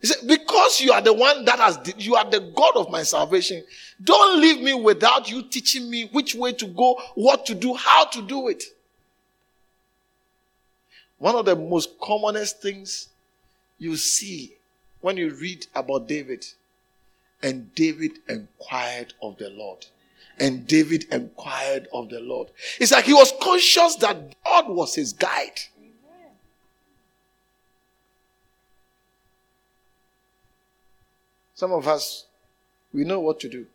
[0.00, 3.02] He said, Because you are the one that has, you are the God of my
[3.02, 3.64] salvation,
[4.04, 8.04] don't leave me without you teaching me which way to go, what to do, how
[8.04, 8.62] to do it.
[11.18, 13.08] One of the most commonest things
[13.80, 14.54] you see
[15.00, 16.46] when you read about David
[17.42, 19.86] and David inquired of the Lord.
[20.38, 22.48] And David inquired of the Lord.
[22.80, 25.60] It's like he was conscious that God was his guide.
[31.54, 32.24] Some of us,
[32.92, 33.66] we know what to do.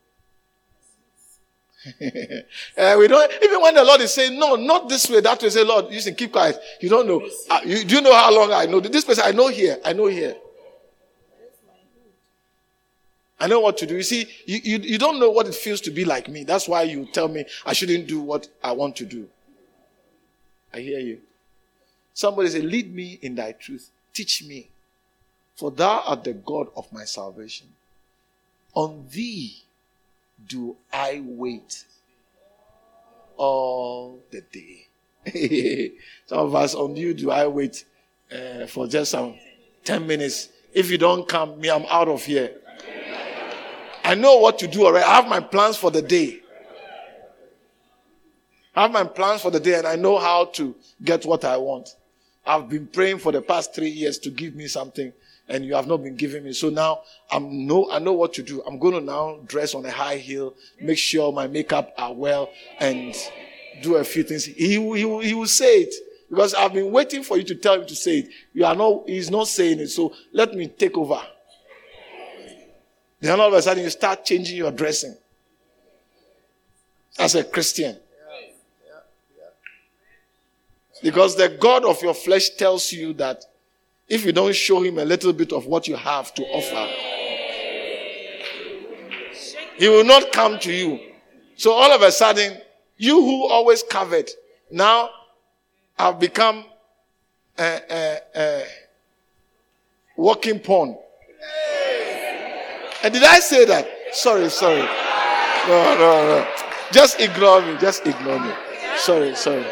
[2.77, 5.49] uh, we don't even when the Lord is saying no, not this way, that way.
[5.49, 6.59] Say, Lord, you can keep quiet.
[6.81, 7.25] You don't know.
[7.49, 9.23] Uh, you, do you know how long I know this person?
[9.25, 9.77] I know here.
[9.85, 10.35] I know here.
[13.39, 13.95] I know what to do.
[13.95, 16.43] You see, you, you, you don't know what it feels to be like me.
[16.43, 19.27] That's why you tell me I shouldn't do what I want to do.
[20.73, 21.21] I hear you.
[22.13, 23.91] Somebody say, Lead me in thy truth.
[24.13, 24.69] Teach me.
[25.55, 27.67] For thou art the God of my salvation.
[28.73, 29.55] On thee
[30.47, 31.85] do I wait
[33.37, 35.93] all the day.
[36.25, 37.85] some of us, on you do I wait
[38.31, 39.35] uh, for just some
[39.83, 40.49] 10 minutes.
[40.73, 42.51] If you don't come, me, I'm out of here.
[44.07, 45.03] I know what to do already.
[45.03, 46.39] I have my plans for the day.
[48.73, 51.57] I have my plans for the day and I know how to get what I
[51.57, 51.89] want.
[52.45, 55.11] I've been praying for the past three years to give me something
[55.49, 56.53] and you have not been giving me.
[56.53, 58.63] So now I'm know, I know what to do.
[58.65, 62.49] I'm going to now dress on a high heel, make sure my makeup are well
[62.79, 63.13] and
[63.81, 64.45] do a few things.
[64.45, 65.93] He, he, he will say it
[66.29, 68.29] because I've been waiting for you to tell him to say it.
[68.53, 69.89] You are not, he's not saying it.
[69.89, 71.21] So let me take over.
[73.19, 75.15] Then all of a sudden you start changing your dressing
[77.17, 77.97] as a Christian.
[81.01, 83.43] Because the God of your flesh tells you that
[84.07, 86.87] if you don't show him a little bit of what you have to offer,
[89.77, 90.99] he will not come to you.
[91.55, 92.57] So all of a sudden,
[92.97, 94.29] you who always covered,
[94.71, 95.09] now
[95.97, 96.65] have become
[97.57, 98.65] a, a, a
[100.15, 100.97] walking pond.
[103.07, 103.87] And did I say that?
[104.11, 104.81] Sorry, sorry.
[104.81, 106.47] No, no, no.
[106.91, 107.77] Just ignore me.
[107.79, 108.51] Just ignore me.
[108.97, 109.65] Sorry, sorry.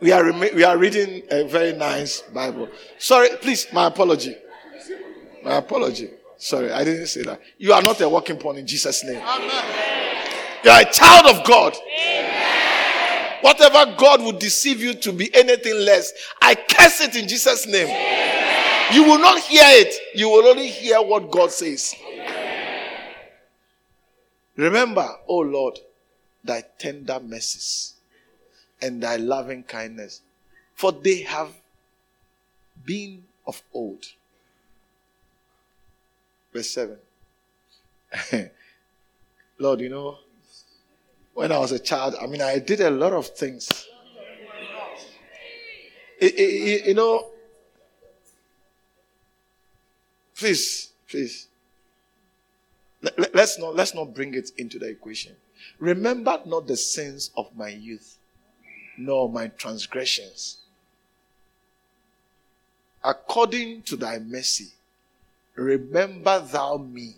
[0.00, 2.70] We are, we are reading a very nice Bible.
[2.96, 4.36] Sorry, please, my apology.
[5.44, 6.08] My apology.
[6.38, 7.42] Sorry, I didn't say that.
[7.58, 9.20] You are not a walking pond in Jesus' name.
[9.22, 10.16] Amen.
[10.64, 11.76] You are a child of God.
[11.76, 13.38] Amen.
[13.42, 17.88] Whatever God would deceive you to be anything less, I curse it in Jesus' name.
[17.88, 18.29] Amen.
[18.92, 19.94] You will not hear it.
[20.14, 21.94] You will only hear what God says.
[24.56, 25.78] Remember, O Lord,
[26.42, 27.94] thy tender mercies
[28.82, 30.22] and thy loving kindness,
[30.74, 31.50] for they have
[32.84, 34.04] been of old.
[36.52, 36.96] Verse 7.
[39.58, 40.18] Lord, you know,
[41.34, 43.86] when I was a child, I mean, I did a lot of things.
[46.18, 47.30] It, it, you know,
[50.40, 51.48] please, please,
[53.02, 55.36] let, let's not let's not bring it into the equation.
[55.78, 58.16] Remember not the sins of my youth,
[58.96, 60.56] nor my transgressions.
[63.04, 64.68] According to thy mercy,
[65.54, 67.16] remember thou me.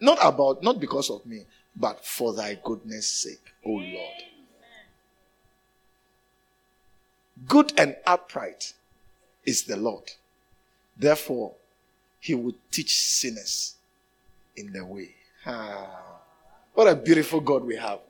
[0.00, 1.44] Not about, not because of me,
[1.74, 4.22] but for thy goodness sake, O Lord.
[7.48, 8.74] Good and upright
[9.44, 10.12] is the Lord.
[10.96, 11.54] Therefore,
[12.26, 13.76] he would teach sinners
[14.56, 15.14] in the way.
[15.46, 16.18] Ah,
[16.74, 18.00] what a beautiful God we have.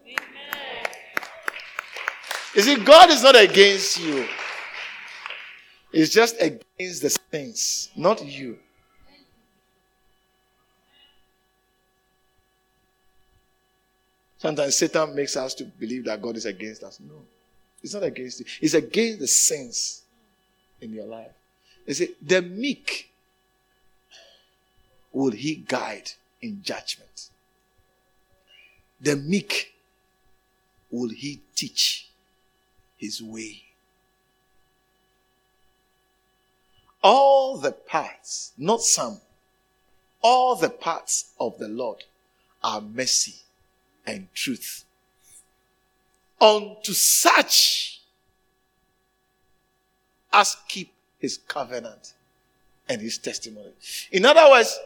[2.54, 4.26] You see, God is not against you.
[5.92, 8.58] He's just against the things, not you.
[14.38, 16.98] Sometimes Satan makes us to believe that God is against us.
[17.06, 17.16] No,
[17.82, 18.46] it's not against you.
[18.62, 20.04] It's against the sins
[20.80, 21.32] in your life.
[21.86, 23.10] You see, the meek
[25.16, 26.10] will he guide
[26.42, 27.30] in judgment.
[29.00, 29.72] The meek
[30.90, 32.10] will he teach
[32.98, 33.62] his way.
[37.02, 39.22] All the paths, not some,
[40.20, 42.04] all the paths of the Lord
[42.62, 43.36] are mercy
[44.06, 44.84] and truth.
[46.38, 48.02] Unto such
[50.30, 52.12] as keep his covenant
[52.86, 53.72] and his testimony.
[54.12, 54.78] In other words,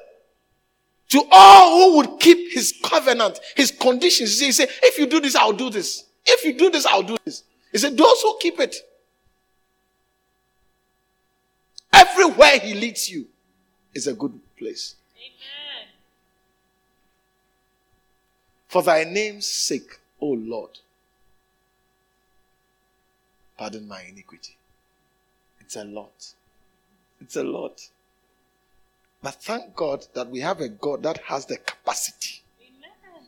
[1.11, 5.37] to all who would keep his covenant, his conditions, he said, if you do this,
[5.37, 6.05] I'll do this.
[6.25, 7.43] If you do this, I'll do this.
[7.73, 8.77] He said, those who keep it.
[11.93, 13.27] Everywhere he leads you
[13.93, 14.95] is a good place.
[15.17, 15.89] Amen.
[18.69, 20.79] For thy name's sake, O Lord,
[23.59, 24.57] pardon my iniquity.
[25.61, 26.35] It's a lot.
[27.21, 27.89] It's a lot.
[29.23, 32.43] But thank God that we have a God that has the capacity.
[32.61, 33.27] Amen.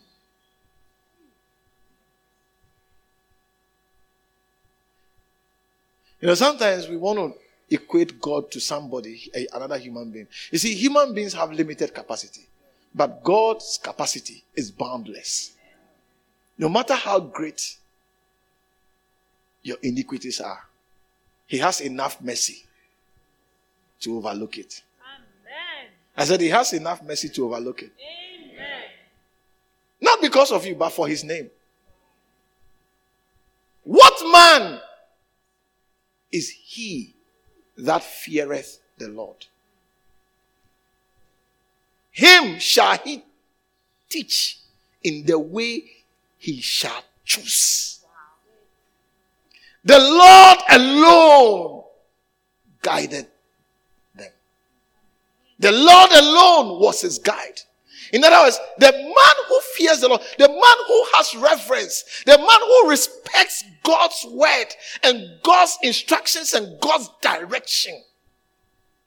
[6.20, 10.28] You know, sometimes we want to equate God to somebody, another human being.
[10.51, 12.47] You see, human beings have limited capacity.
[12.95, 15.53] But God's capacity is boundless.
[16.59, 17.76] No matter how great
[19.62, 20.64] your iniquities are,
[21.47, 22.64] He has enough mercy
[24.01, 24.82] to overlook it.
[26.17, 27.93] I said, He has enough mercy to overlook it.
[27.99, 28.83] Amen.
[30.01, 31.51] Not because of you, but for His name.
[33.85, 34.81] What man
[36.31, 37.15] is he
[37.79, 39.47] that feareth the Lord?
[42.13, 43.25] Him shall he
[44.09, 44.59] teach
[45.03, 45.85] in the way
[46.39, 48.01] he shall choose.
[49.85, 51.85] The Lord alone
[52.83, 53.27] guided.
[55.63, 57.61] The Lord alone was his guide.
[58.13, 62.37] In other words, the man who fears the Lord, the man who has reverence, the
[62.37, 64.67] man who respects God's word
[65.03, 68.03] and God's instructions and God's direction,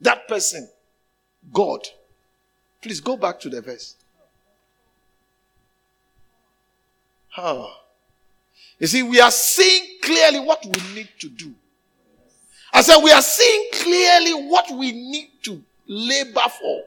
[0.01, 0.67] that person,
[1.53, 1.87] God
[2.85, 3.95] Please go back to the verse.
[7.29, 7.65] Huh.
[8.77, 11.55] You see, we are seeing clearly what we need to do.
[12.71, 16.83] I said, we are seeing clearly what we need to labor for.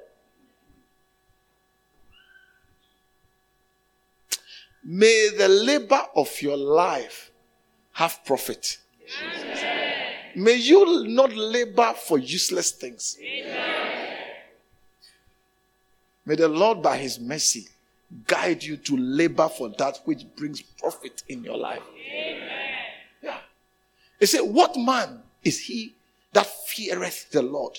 [4.85, 7.31] May the labor of your life
[7.93, 8.79] have profit.
[9.23, 9.89] Amen.
[10.37, 13.19] May you not labor for useless things.
[13.21, 13.99] Amen.
[16.25, 17.69] May the Lord, by His mercy,
[18.27, 21.83] guide you to labor for that which brings profit in your life.
[22.11, 22.79] Amen.
[23.23, 23.39] Yeah.
[24.21, 25.95] He said, What man is he
[26.33, 27.79] that feareth the Lord?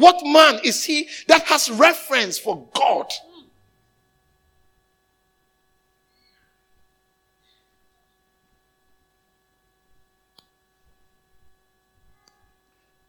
[0.00, 3.12] What man is he that has reference for God?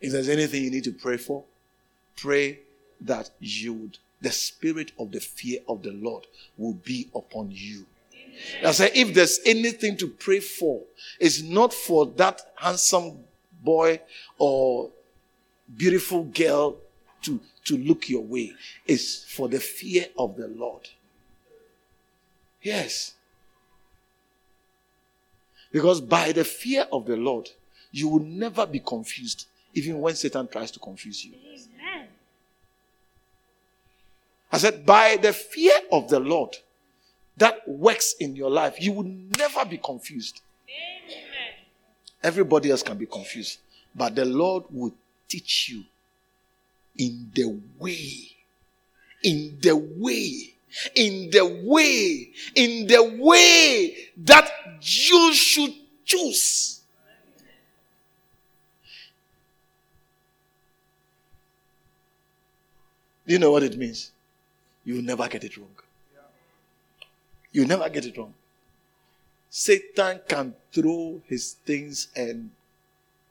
[0.01, 1.45] If there's anything you need to pray for,
[2.17, 2.59] pray
[2.99, 6.27] that you would the spirit of the fear of the Lord
[6.57, 7.85] will be upon you.
[8.65, 10.81] I say, if there's anything to pray for,
[11.21, 13.23] it's not for that handsome
[13.63, 14.01] boy
[14.37, 14.91] or
[15.77, 16.77] beautiful girl
[17.23, 18.53] to, to look your way
[18.85, 20.89] is for the fear of the Lord.
[22.61, 23.13] Yes.
[25.71, 27.49] Because by the fear of the Lord,
[27.91, 31.33] you will never be confused, even when Satan tries to confuse you.
[31.33, 32.07] Amen.
[34.51, 36.57] I said, by the fear of the Lord
[37.37, 40.41] that works in your life, you will never be confused.
[40.67, 41.19] Amen.
[42.21, 43.59] Everybody else can be confused,
[43.95, 44.93] but the Lord will
[45.31, 45.83] teach you
[46.97, 47.45] in the
[47.79, 48.27] way,
[49.23, 50.53] in the way,
[50.95, 54.51] in the way, in the way that
[54.81, 55.73] you should
[56.03, 56.81] choose.
[63.25, 64.11] Do you know what it means?
[64.83, 65.75] You will never get it wrong.
[67.53, 68.33] You never get it wrong.
[69.49, 72.51] Satan can throw his things and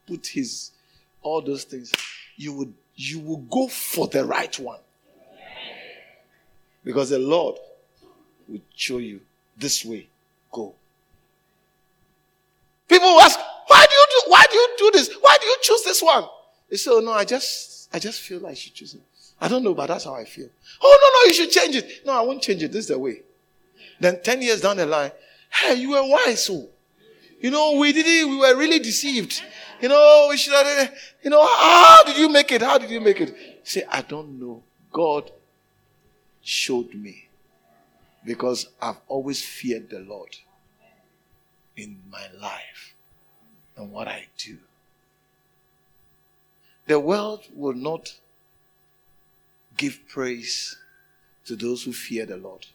[0.07, 0.71] put his
[1.23, 1.93] all those things.
[2.37, 4.81] You would you will go for the right one.
[6.85, 7.57] Because the Lord
[8.49, 9.21] will show you
[9.57, 10.09] this way.
[10.51, 10.75] Go.
[12.89, 15.15] People ask, why do you do why do you do this?
[15.21, 16.25] Why do you choose this one?
[16.69, 19.01] They say, Oh no, I just I just feel like I should choose it.
[19.41, 20.49] I don't know, but that's how I feel.
[20.83, 22.05] Oh no, no, you should change it.
[22.05, 22.73] No, I won't change it.
[22.73, 23.23] This is the way.
[23.99, 25.13] Then 10 years down the line,
[25.51, 26.69] hey, you were wise, so.
[27.41, 29.43] You know, we did it, we were really deceived.
[29.81, 32.61] You know, we should have, you know, how did you make it?
[32.61, 33.35] How did you make it?
[33.65, 34.63] Say, I don't know.
[34.93, 35.31] God
[36.43, 37.29] showed me.
[38.25, 40.37] Because I've always feared the Lord
[41.77, 42.95] in my life
[43.77, 44.59] and what I do.
[46.87, 48.15] The world will not
[49.79, 50.77] give praise
[51.47, 52.67] to those who fear the Lord.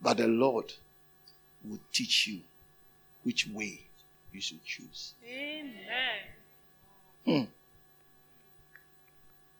[0.00, 0.74] But the Lord
[1.68, 2.40] will teach you
[3.24, 3.85] which way
[4.36, 5.14] you should choose.
[5.26, 5.72] Amen.
[7.24, 7.42] Hmm.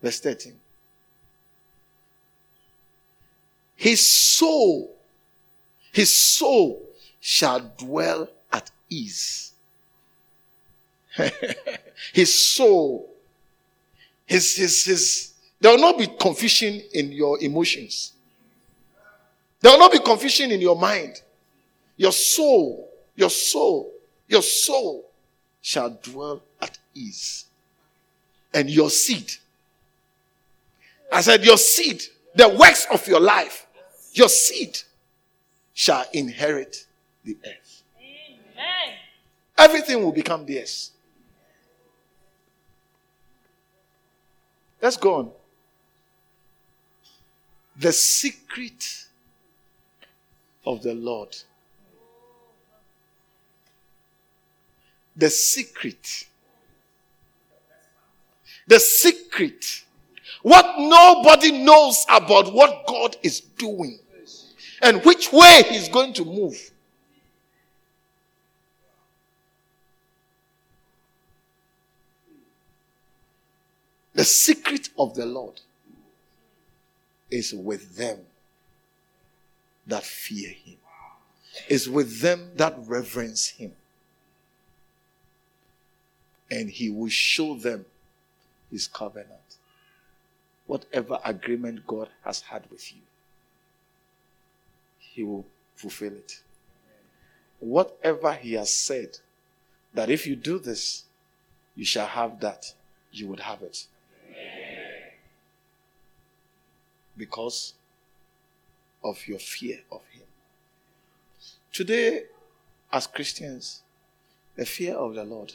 [0.03, 0.53] Verse 13.
[3.75, 4.95] His soul,
[5.93, 6.83] his soul
[7.21, 9.53] shall dwell at ease.
[12.13, 13.11] his soul,
[14.27, 18.13] his, his, his, there will not be confusion in your emotions.
[19.63, 21.23] There will not be confusion in your mind.
[21.97, 23.96] Your soul, your soul,
[24.29, 25.11] your soul
[25.61, 27.47] shall dwell at ease.
[28.55, 29.33] And your seed.
[31.13, 32.03] I said, your seed,
[32.35, 33.67] the works of your life,
[34.13, 34.79] your seed
[35.75, 36.87] shall inherit
[37.25, 37.83] the earth.
[38.01, 38.95] Amen.
[39.59, 40.93] Everything will become theirs.
[44.81, 45.31] Let's go on.
[47.79, 49.07] The secret
[50.65, 51.37] of the Lord.
[55.17, 56.27] The secret.
[58.67, 59.85] The secret.
[60.43, 63.99] What nobody knows about what God is doing
[64.83, 66.71] and which way He's going to move.
[74.17, 75.61] The secret of the Lord
[77.31, 78.19] is with them
[79.87, 80.77] that fear him,
[81.69, 83.73] is with them that reverence him.
[86.51, 87.87] And he will show them
[88.71, 89.59] his covenant.
[90.67, 93.01] Whatever agreement God has had with you,
[94.99, 96.41] he will fulfill it.
[97.61, 99.19] Whatever he has said,
[99.95, 101.05] that if you do this,
[101.75, 102.75] you shall have that,
[103.13, 103.87] you would have it.
[107.17, 107.75] Because
[109.03, 110.25] of your fear of Him.
[111.73, 112.25] Today,
[112.93, 113.83] as Christians,
[114.57, 115.53] the fear of the Lord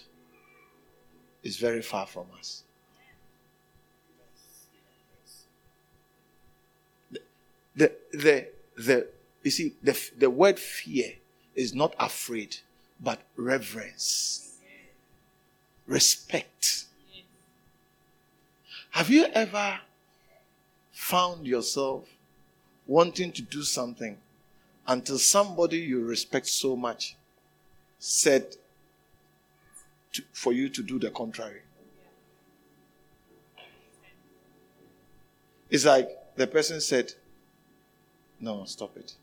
[1.44, 2.64] is very far from us.
[7.12, 7.22] The,
[7.76, 9.08] the, the, the
[9.44, 11.14] you see, the, the word fear
[11.56, 12.58] is not afraid,
[13.00, 14.58] but reverence,
[15.88, 16.86] respect.
[18.92, 19.80] Have you ever
[20.92, 22.08] found yourself
[22.86, 24.18] wanting to do something
[24.88, 27.16] until somebody you respect so much
[28.00, 28.56] said
[30.14, 31.62] to, for you to do the contrary.
[35.70, 37.14] It's like the person said,
[38.40, 39.16] No, stop it.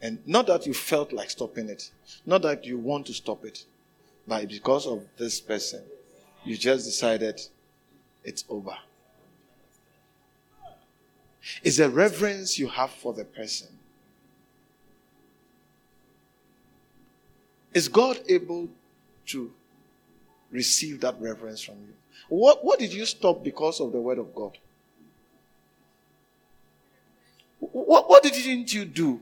[0.00, 1.90] And not that you felt like stopping it,
[2.26, 3.64] not that you want to stop it,
[4.26, 5.82] but because of this person,
[6.44, 7.40] you just decided
[8.24, 8.76] it's over.
[11.62, 13.68] It's a reverence you have for the person.
[17.72, 18.68] Is God able
[19.32, 19.52] to
[20.50, 21.94] receive that reverence from you.
[22.28, 24.58] What, what did you stop because of the word of God?
[27.58, 29.20] What, what didn't you do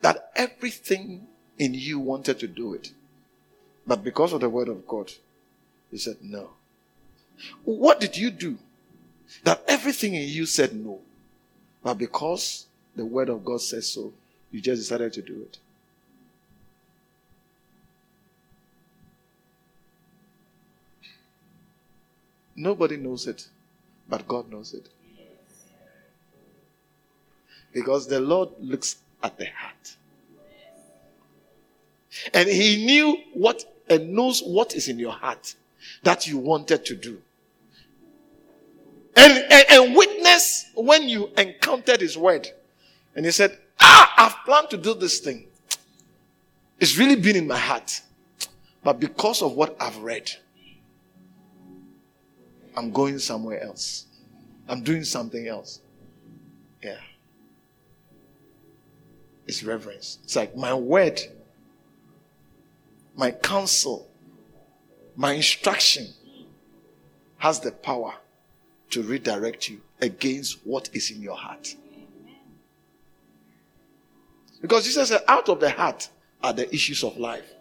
[0.00, 1.26] that everything
[1.58, 2.92] in you wanted to do it?
[3.86, 5.12] But because of the word of God,
[5.90, 6.50] you said no.
[7.64, 8.58] What did you do
[9.44, 11.00] that everything in you said no?
[11.82, 12.66] But because
[12.96, 14.12] the word of God says so,
[14.50, 15.58] you just decided to do it.
[22.58, 23.46] Nobody knows it,
[24.08, 24.88] but God knows it.
[27.72, 29.96] Because the Lord looks at the heart.
[32.34, 35.54] And He knew what and knows what is in your heart
[36.02, 37.22] that you wanted to do.
[39.16, 42.48] And, and, and witness when you encountered His word.
[43.14, 45.46] And He said, Ah, I've planned to do this thing.
[46.80, 48.00] It's really been in my heart.
[48.82, 50.28] But because of what I've read,
[52.78, 54.06] I'm going somewhere else.
[54.68, 55.80] I'm doing something else.
[56.80, 56.98] Yeah.
[59.48, 60.20] It's reverence.
[60.22, 61.20] It's like my word,
[63.16, 64.08] my counsel,
[65.16, 66.06] my instruction
[67.38, 68.14] has the power
[68.90, 71.74] to redirect you against what is in your heart.
[74.62, 76.08] Because Jesus said, out of the heart
[76.44, 77.54] are the issues of life.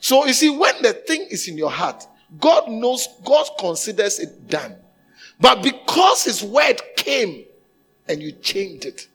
[0.00, 2.06] So you see, when the thing is in your heart,
[2.40, 4.76] God knows, God considers it done.
[5.40, 7.44] But because His word came
[8.08, 9.08] and you changed it,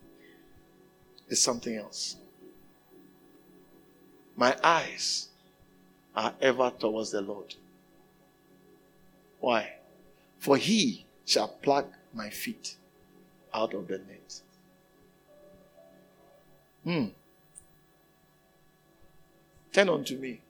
[1.27, 2.15] it's something else.
[4.35, 5.27] My eyes
[6.15, 7.55] are ever towards the Lord.
[9.39, 9.73] Why?
[10.37, 12.75] For He shall pluck my feet
[13.53, 14.41] out of the net.
[16.83, 17.05] Hmm.
[19.71, 20.41] Turn unto me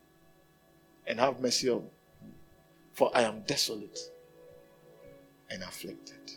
[1.06, 1.90] and have mercy on me
[3.00, 3.98] for I am desolate
[5.50, 6.34] and afflicted.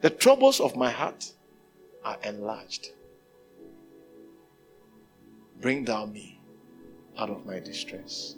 [0.00, 1.30] The troubles of my heart
[2.06, 2.88] are enlarged.
[5.60, 6.40] Bring thou me
[7.18, 8.34] out of my distress.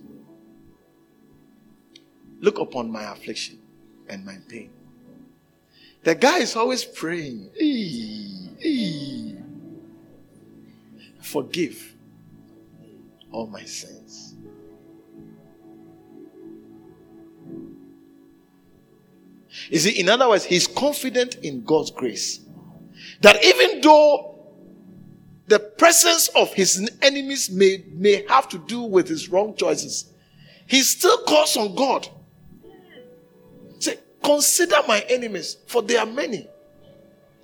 [2.41, 3.61] Look upon my affliction
[4.09, 4.73] and my pain.
[6.03, 7.51] The guy is always praying.
[7.61, 9.37] Eee, eee.
[11.21, 11.94] Forgive
[13.35, 14.37] all my sins.
[19.69, 22.41] You see, in other words, he's confident in God's grace.
[23.23, 24.39] That even though
[25.49, 30.13] the presence of his enemies may, may have to do with his wrong choices,
[30.67, 32.09] he still calls on God.
[33.81, 36.49] Say, consider my enemies, for they are many,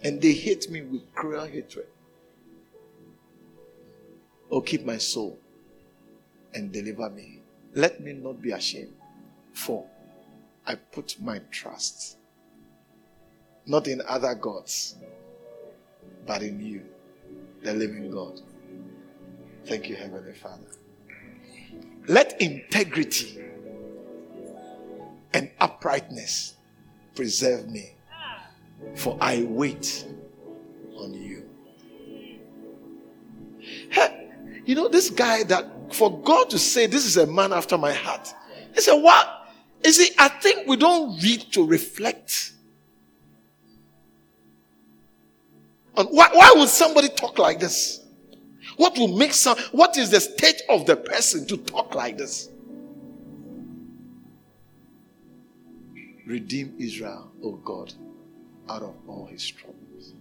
[0.03, 1.87] and they hate me with cruel hatred.
[4.53, 5.41] Oh, keep my soul
[6.55, 7.43] and deliver me.
[7.75, 8.95] Let me not be ashamed,
[9.53, 9.87] for
[10.67, 12.17] I put my trust
[13.67, 14.97] not in other gods,
[16.27, 16.83] but in you,
[17.63, 18.41] the living God.
[19.67, 20.67] Thank you, Heavenly Father.
[22.09, 23.45] Let integrity
[25.33, 26.57] and uprightness
[27.15, 27.95] preserve me,
[28.97, 30.07] for I wait
[30.97, 31.49] on you.
[33.91, 34.31] Hey,
[34.65, 37.93] you know, this guy that for God to say, This is a man after my
[37.93, 38.33] heart.
[38.75, 39.27] He said, What?
[39.85, 42.53] You see, I think we don't read to reflect.
[45.97, 48.01] And why, why would somebody talk like this?
[48.77, 52.49] What will make some, what is the state of the person to talk like this?
[56.27, 57.93] Redeem Israel, O oh God,
[58.69, 60.15] out of all his troubles.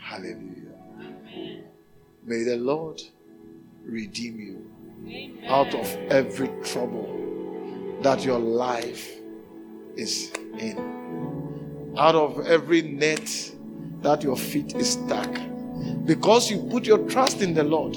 [0.00, 0.74] Hallelujah.
[0.98, 1.64] Amen.
[2.24, 3.02] May the Lord
[3.84, 4.70] redeem you
[5.06, 5.44] Amen.
[5.48, 9.10] out of every trouble that your life
[9.96, 13.52] is in, out of every net
[14.00, 15.30] that your feet is stuck.
[16.04, 17.96] Because you put your trust in the Lord,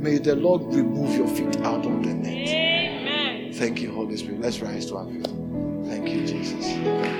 [0.00, 2.48] may the Lord remove your feet out of the net.
[2.48, 3.52] Amen.
[3.52, 4.40] Thank you, Holy Spirit.
[4.40, 5.26] Let's rise to our feet.
[5.86, 7.19] Thank you, Jesus.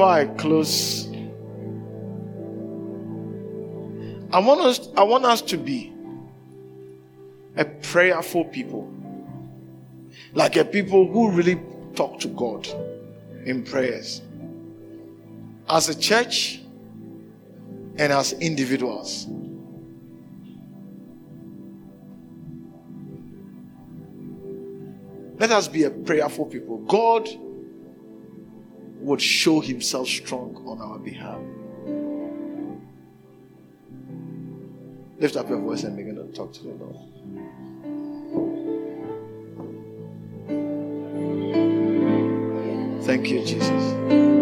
[0.00, 1.08] Before I close,
[4.32, 5.92] I want us, I want us to be
[7.56, 8.90] a prayerful people.
[10.32, 11.60] like a people who really
[11.96, 12.66] talk to God
[13.44, 14.22] in prayers.
[15.68, 16.62] As a church
[17.98, 19.26] and as individuals.
[25.38, 26.78] Let us be a prayerful people.
[26.86, 27.28] God
[29.00, 31.40] would show himself strong on our behalf.
[35.18, 36.96] Lift up your voice and begin to talk to the Lord.
[43.04, 44.39] Thank you, Jesus.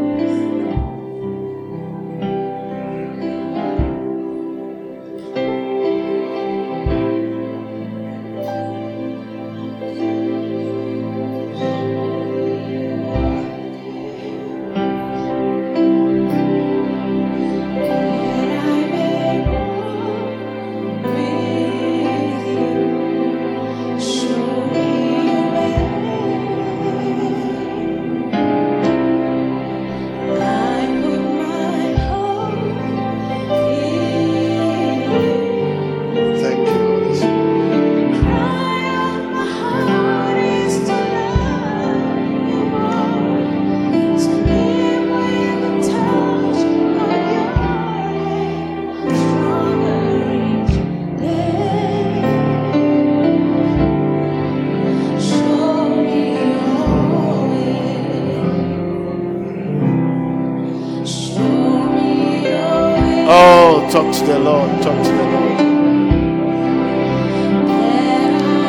[63.48, 64.82] Talk to the Lord.
[64.82, 65.58] Talk to the Lord.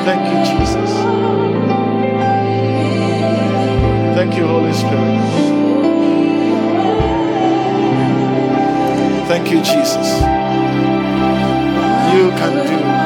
[0.05, 0.91] Thank you, Jesus.
[4.15, 5.19] Thank you, Holy Spirit.
[9.27, 10.21] Thank you, Jesus.
[12.13, 12.98] You can do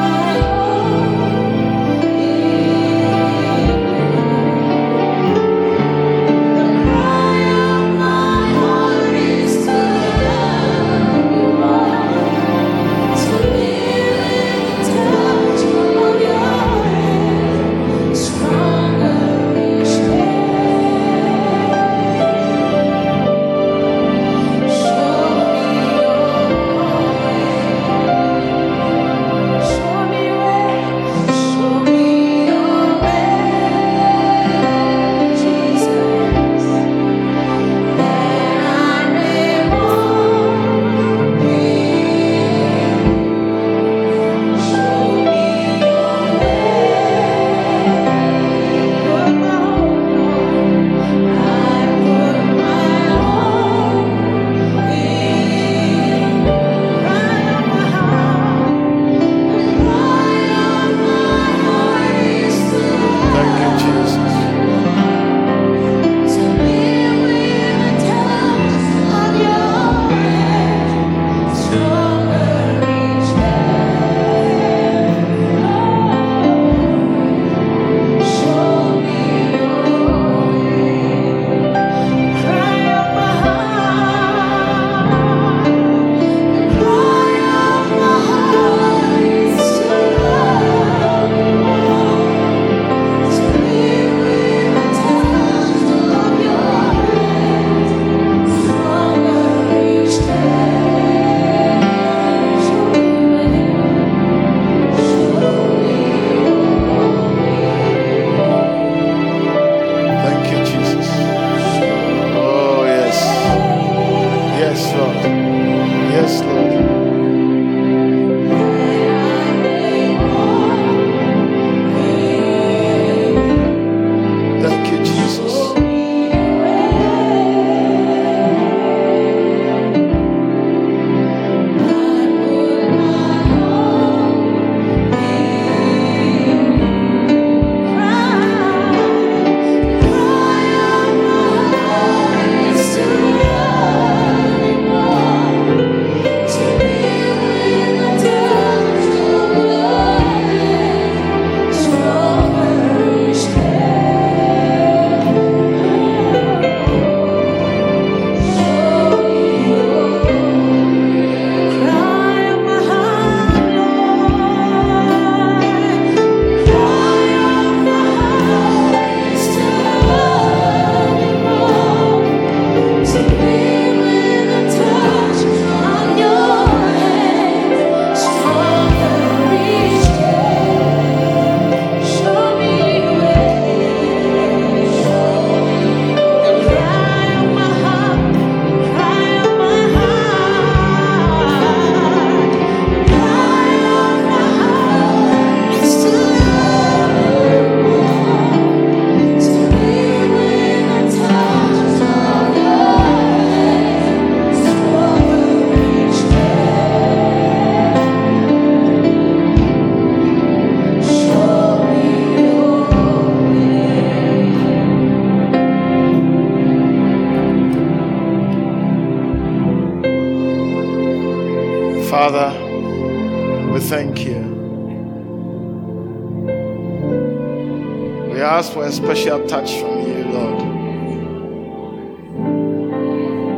[229.04, 230.60] special touch from you, Lord.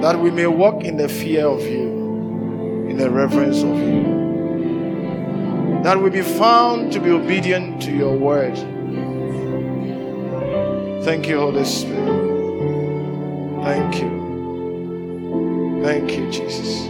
[0.03, 4.03] That we may walk in the fear of you, in the reverence of you.
[5.85, 8.57] That we be found to be obedient to your word.
[11.05, 12.25] Thank you, Holy Spirit.
[13.63, 14.11] Thank you.
[15.85, 16.89] Thank you, Jesus.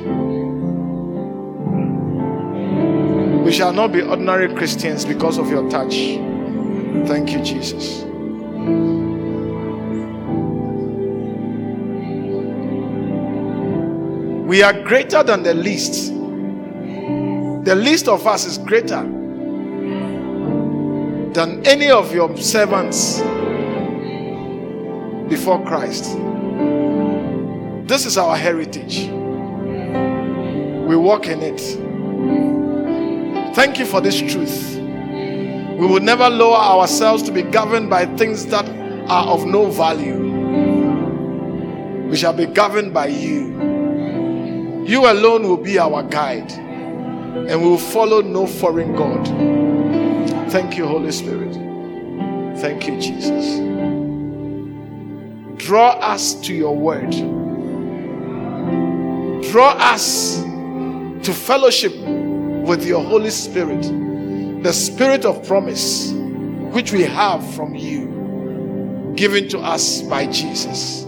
[3.45, 5.95] We shall not be ordinary Christians because of your touch.
[7.07, 8.07] Thank you, Jesus.
[14.57, 16.15] We are greater than the least.
[17.67, 19.03] The least of us is greater
[21.35, 23.21] than any of your servants
[25.29, 26.17] before Christ.
[27.87, 29.09] This is our heritage.
[30.89, 31.61] We walk in it.
[33.55, 34.77] Thank you for this truth.
[34.79, 38.67] We will never lower ourselves to be governed by things that
[39.11, 40.17] are of no value.
[42.09, 43.76] We shall be governed by you.
[44.87, 49.27] You alone will be our guide, and we will follow no foreign God.
[50.53, 51.53] Thank you, Holy Spirit.
[52.61, 53.59] Thank you, Jesus.
[55.57, 57.11] Draw us to your word.
[59.51, 63.83] Draw us to fellowship with your Holy Spirit,
[64.63, 66.13] the Spirit of promise,
[66.71, 71.03] which we have from you, given to us by Jesus.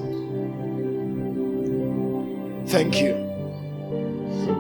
[2.67, 3.28] Thank you.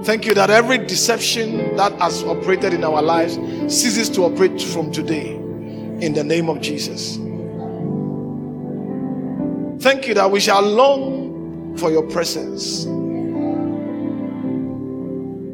[0.04, 3.34] Thank you that every deception that has operated in our lives
[3.72, 7.16] ceases to operate from today in the name of Jesus.
[9.82, 12.86] Thank you that we shall long for your presence.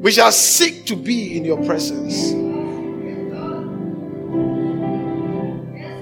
[0.02, 2.32] We shall seek to be in your presence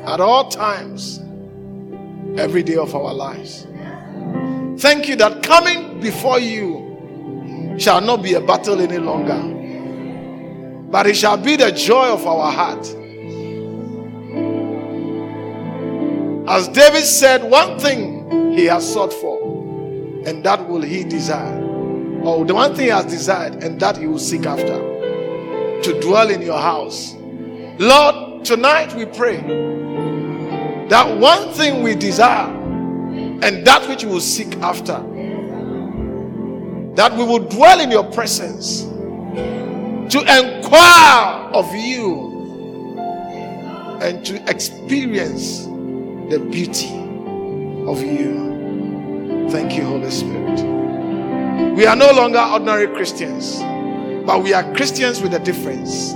[0.05, 1.20] at all times,
[2.36, 3.66] every day of our lives.
[4.78, 6.91] Thank you that coming before you
[7.78, 9.40] shall not be a battle any longer,
[10.90, 12.86] but it shall be the joy of our heart.
[16.49, 19.40] As David said, one thing he has sought for,
[20.27, 21.62] and that will he desire
[22.24, 24.78] or the one thing he has desired, and that he will seek after
[25.82, 27.16] to dwell in your house.
[27.78, 29.39] Lord, tonight we pray
[30.89, 32.49] that one thing we desire
[33.43, 35.03] and that which we will seek after,
[36.94, 38.82] that we will dwell in your presence
[40.12, 42.31] to inquire of you
[44.02, 45.64] and to experience
[46.31, 46.93] the beauty
[47.86, 49.48] of you.
[49.51, 50.60] Thank you, Holy Spirit.
[51.77, 53.59] We are no longer ordinary Christians,
[54.27, 56.12] but we are Christians with a difference.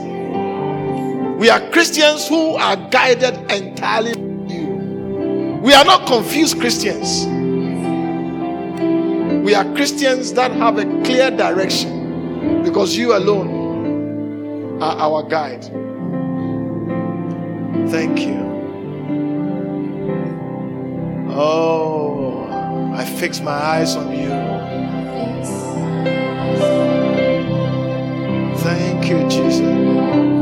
[1.38, 5.60] We are Christians who are guided entirely by you.
[5.62, 7.35] We are not confused Christians.
[9.46, 15.62] We are Christians that have a clear direction because you alone are our guide.
[17.88, 18.42] Thank you.
[21.30, 22.48] Oh,
[22.92, 24.30] I fix my eyes on you.
[28.56, 30.35] Thank you, Jesus.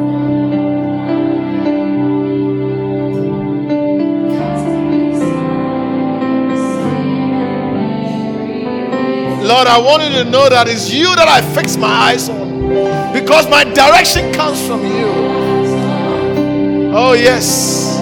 [9.44, 13.12] Lord, I want you to know that it's you that I fix my eyes on
[13.12, 15.04] because my direction comes from you.
[16.96, 17.93] Oh, yes.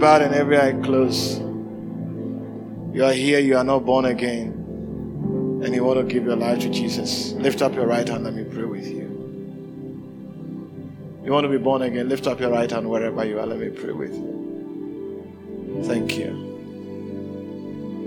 [0.00, 1.42] Bowed and every eye closed,
[2.94, 4.48] you are here, you are not born again,
[5.62, 8.24] and you want to give your life to Jesus, lift up your right hand.
[8.24, 9.08] Let me pray with you.
[11.22, 13.46] You want to be born again, lift up your right hand wherever you are.
[13.46, 15.82] Let me pray with you.
[15.84, 16.48] Thank you.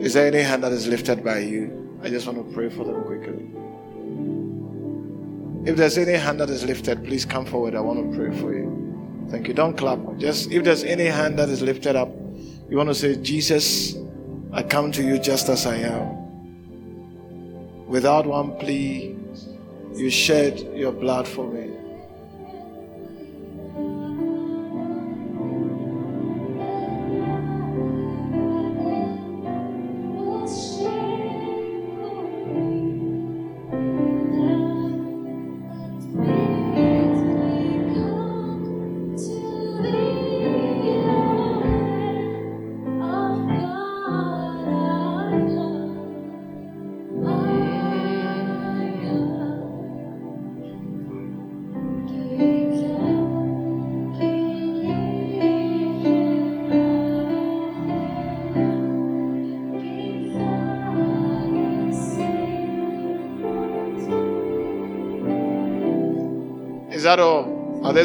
[0.02, 1.98] Is there any hand that is lifted by you?
[2.02, 3.52] I just want to pray for them quickly.
[5.70, 7.76] If there's any hand that is lifted, please come forward.
[7.76, 8.73] I want to pray for you.
[9.30, 9.54] Thank you.
[9.54, 10.00] Don't clap.
[10.18, 12.10] Just if there's any hand that is lifted up,
[12.70, 13.96] you want to say, Jesus,
[14.52, 16.24] I come to you just as I am.
[17.88, 19.16] Without one plea,
[19.96, 21.72] you shed your blood for me.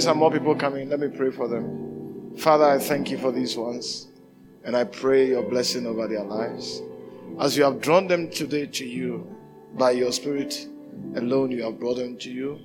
[0.07, 0.15] All?
[0.15, 0.89] Are there some more people coming?
[0.89, 2.37] Let me pray for them.
[2.37, 4.09] Father, I thank you for these ones.
[4.65, 6.83] And I pray your blessing over their lives.
[7.41, 9.27] As you have drawn them today to you
[9.75, 10.69] by your Spirit
[11.17, 12.59] alone, you have brought them to you.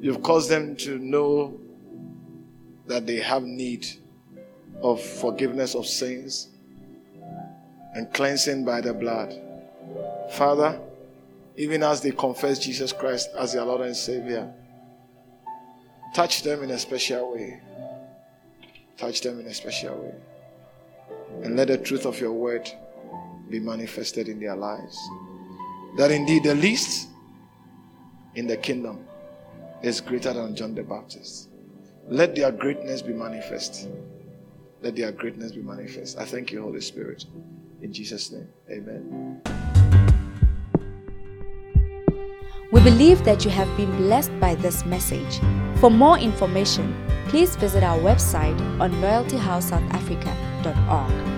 [0.00, 1.60] You've caused them to know
[2.86, 3.86] that they have need
[4.82, 6.48] of forgiveness of sins
[7.94, 9.34] and cleansing by the blood.
[10.32, 10.80] Father,
[11.56, 14.52] even as they confess Jesus Christ as their Lord and Savior,
[16.14, 17.60] Touch them in a special way.
[18.96, 20.14] Touch them in a special way.
[21.42, 22.70] And let the truth of your word
[23.50, 24.96] be manifested in their lives.
[25.98, 27.08] That indeed the least
[28.36, 29.04] in the kingdom
[29.82, 31.48] is greater than John the Baptist.
[32.06, 33.88] Let their greatness be manifest.
[34.82, 36.18] Let their greatness be manifest.
[36.18, 37.24] I thank you, Holy Spirit.
[37.82, 39.73] In Jesus' name, amen.
[42.74, 45.38] We believe that you have been blessed by this message.
[45.76, 46.92] For more information,
[47.28, 51.33] please visit our website on loyaltyhousesouthafrica.org.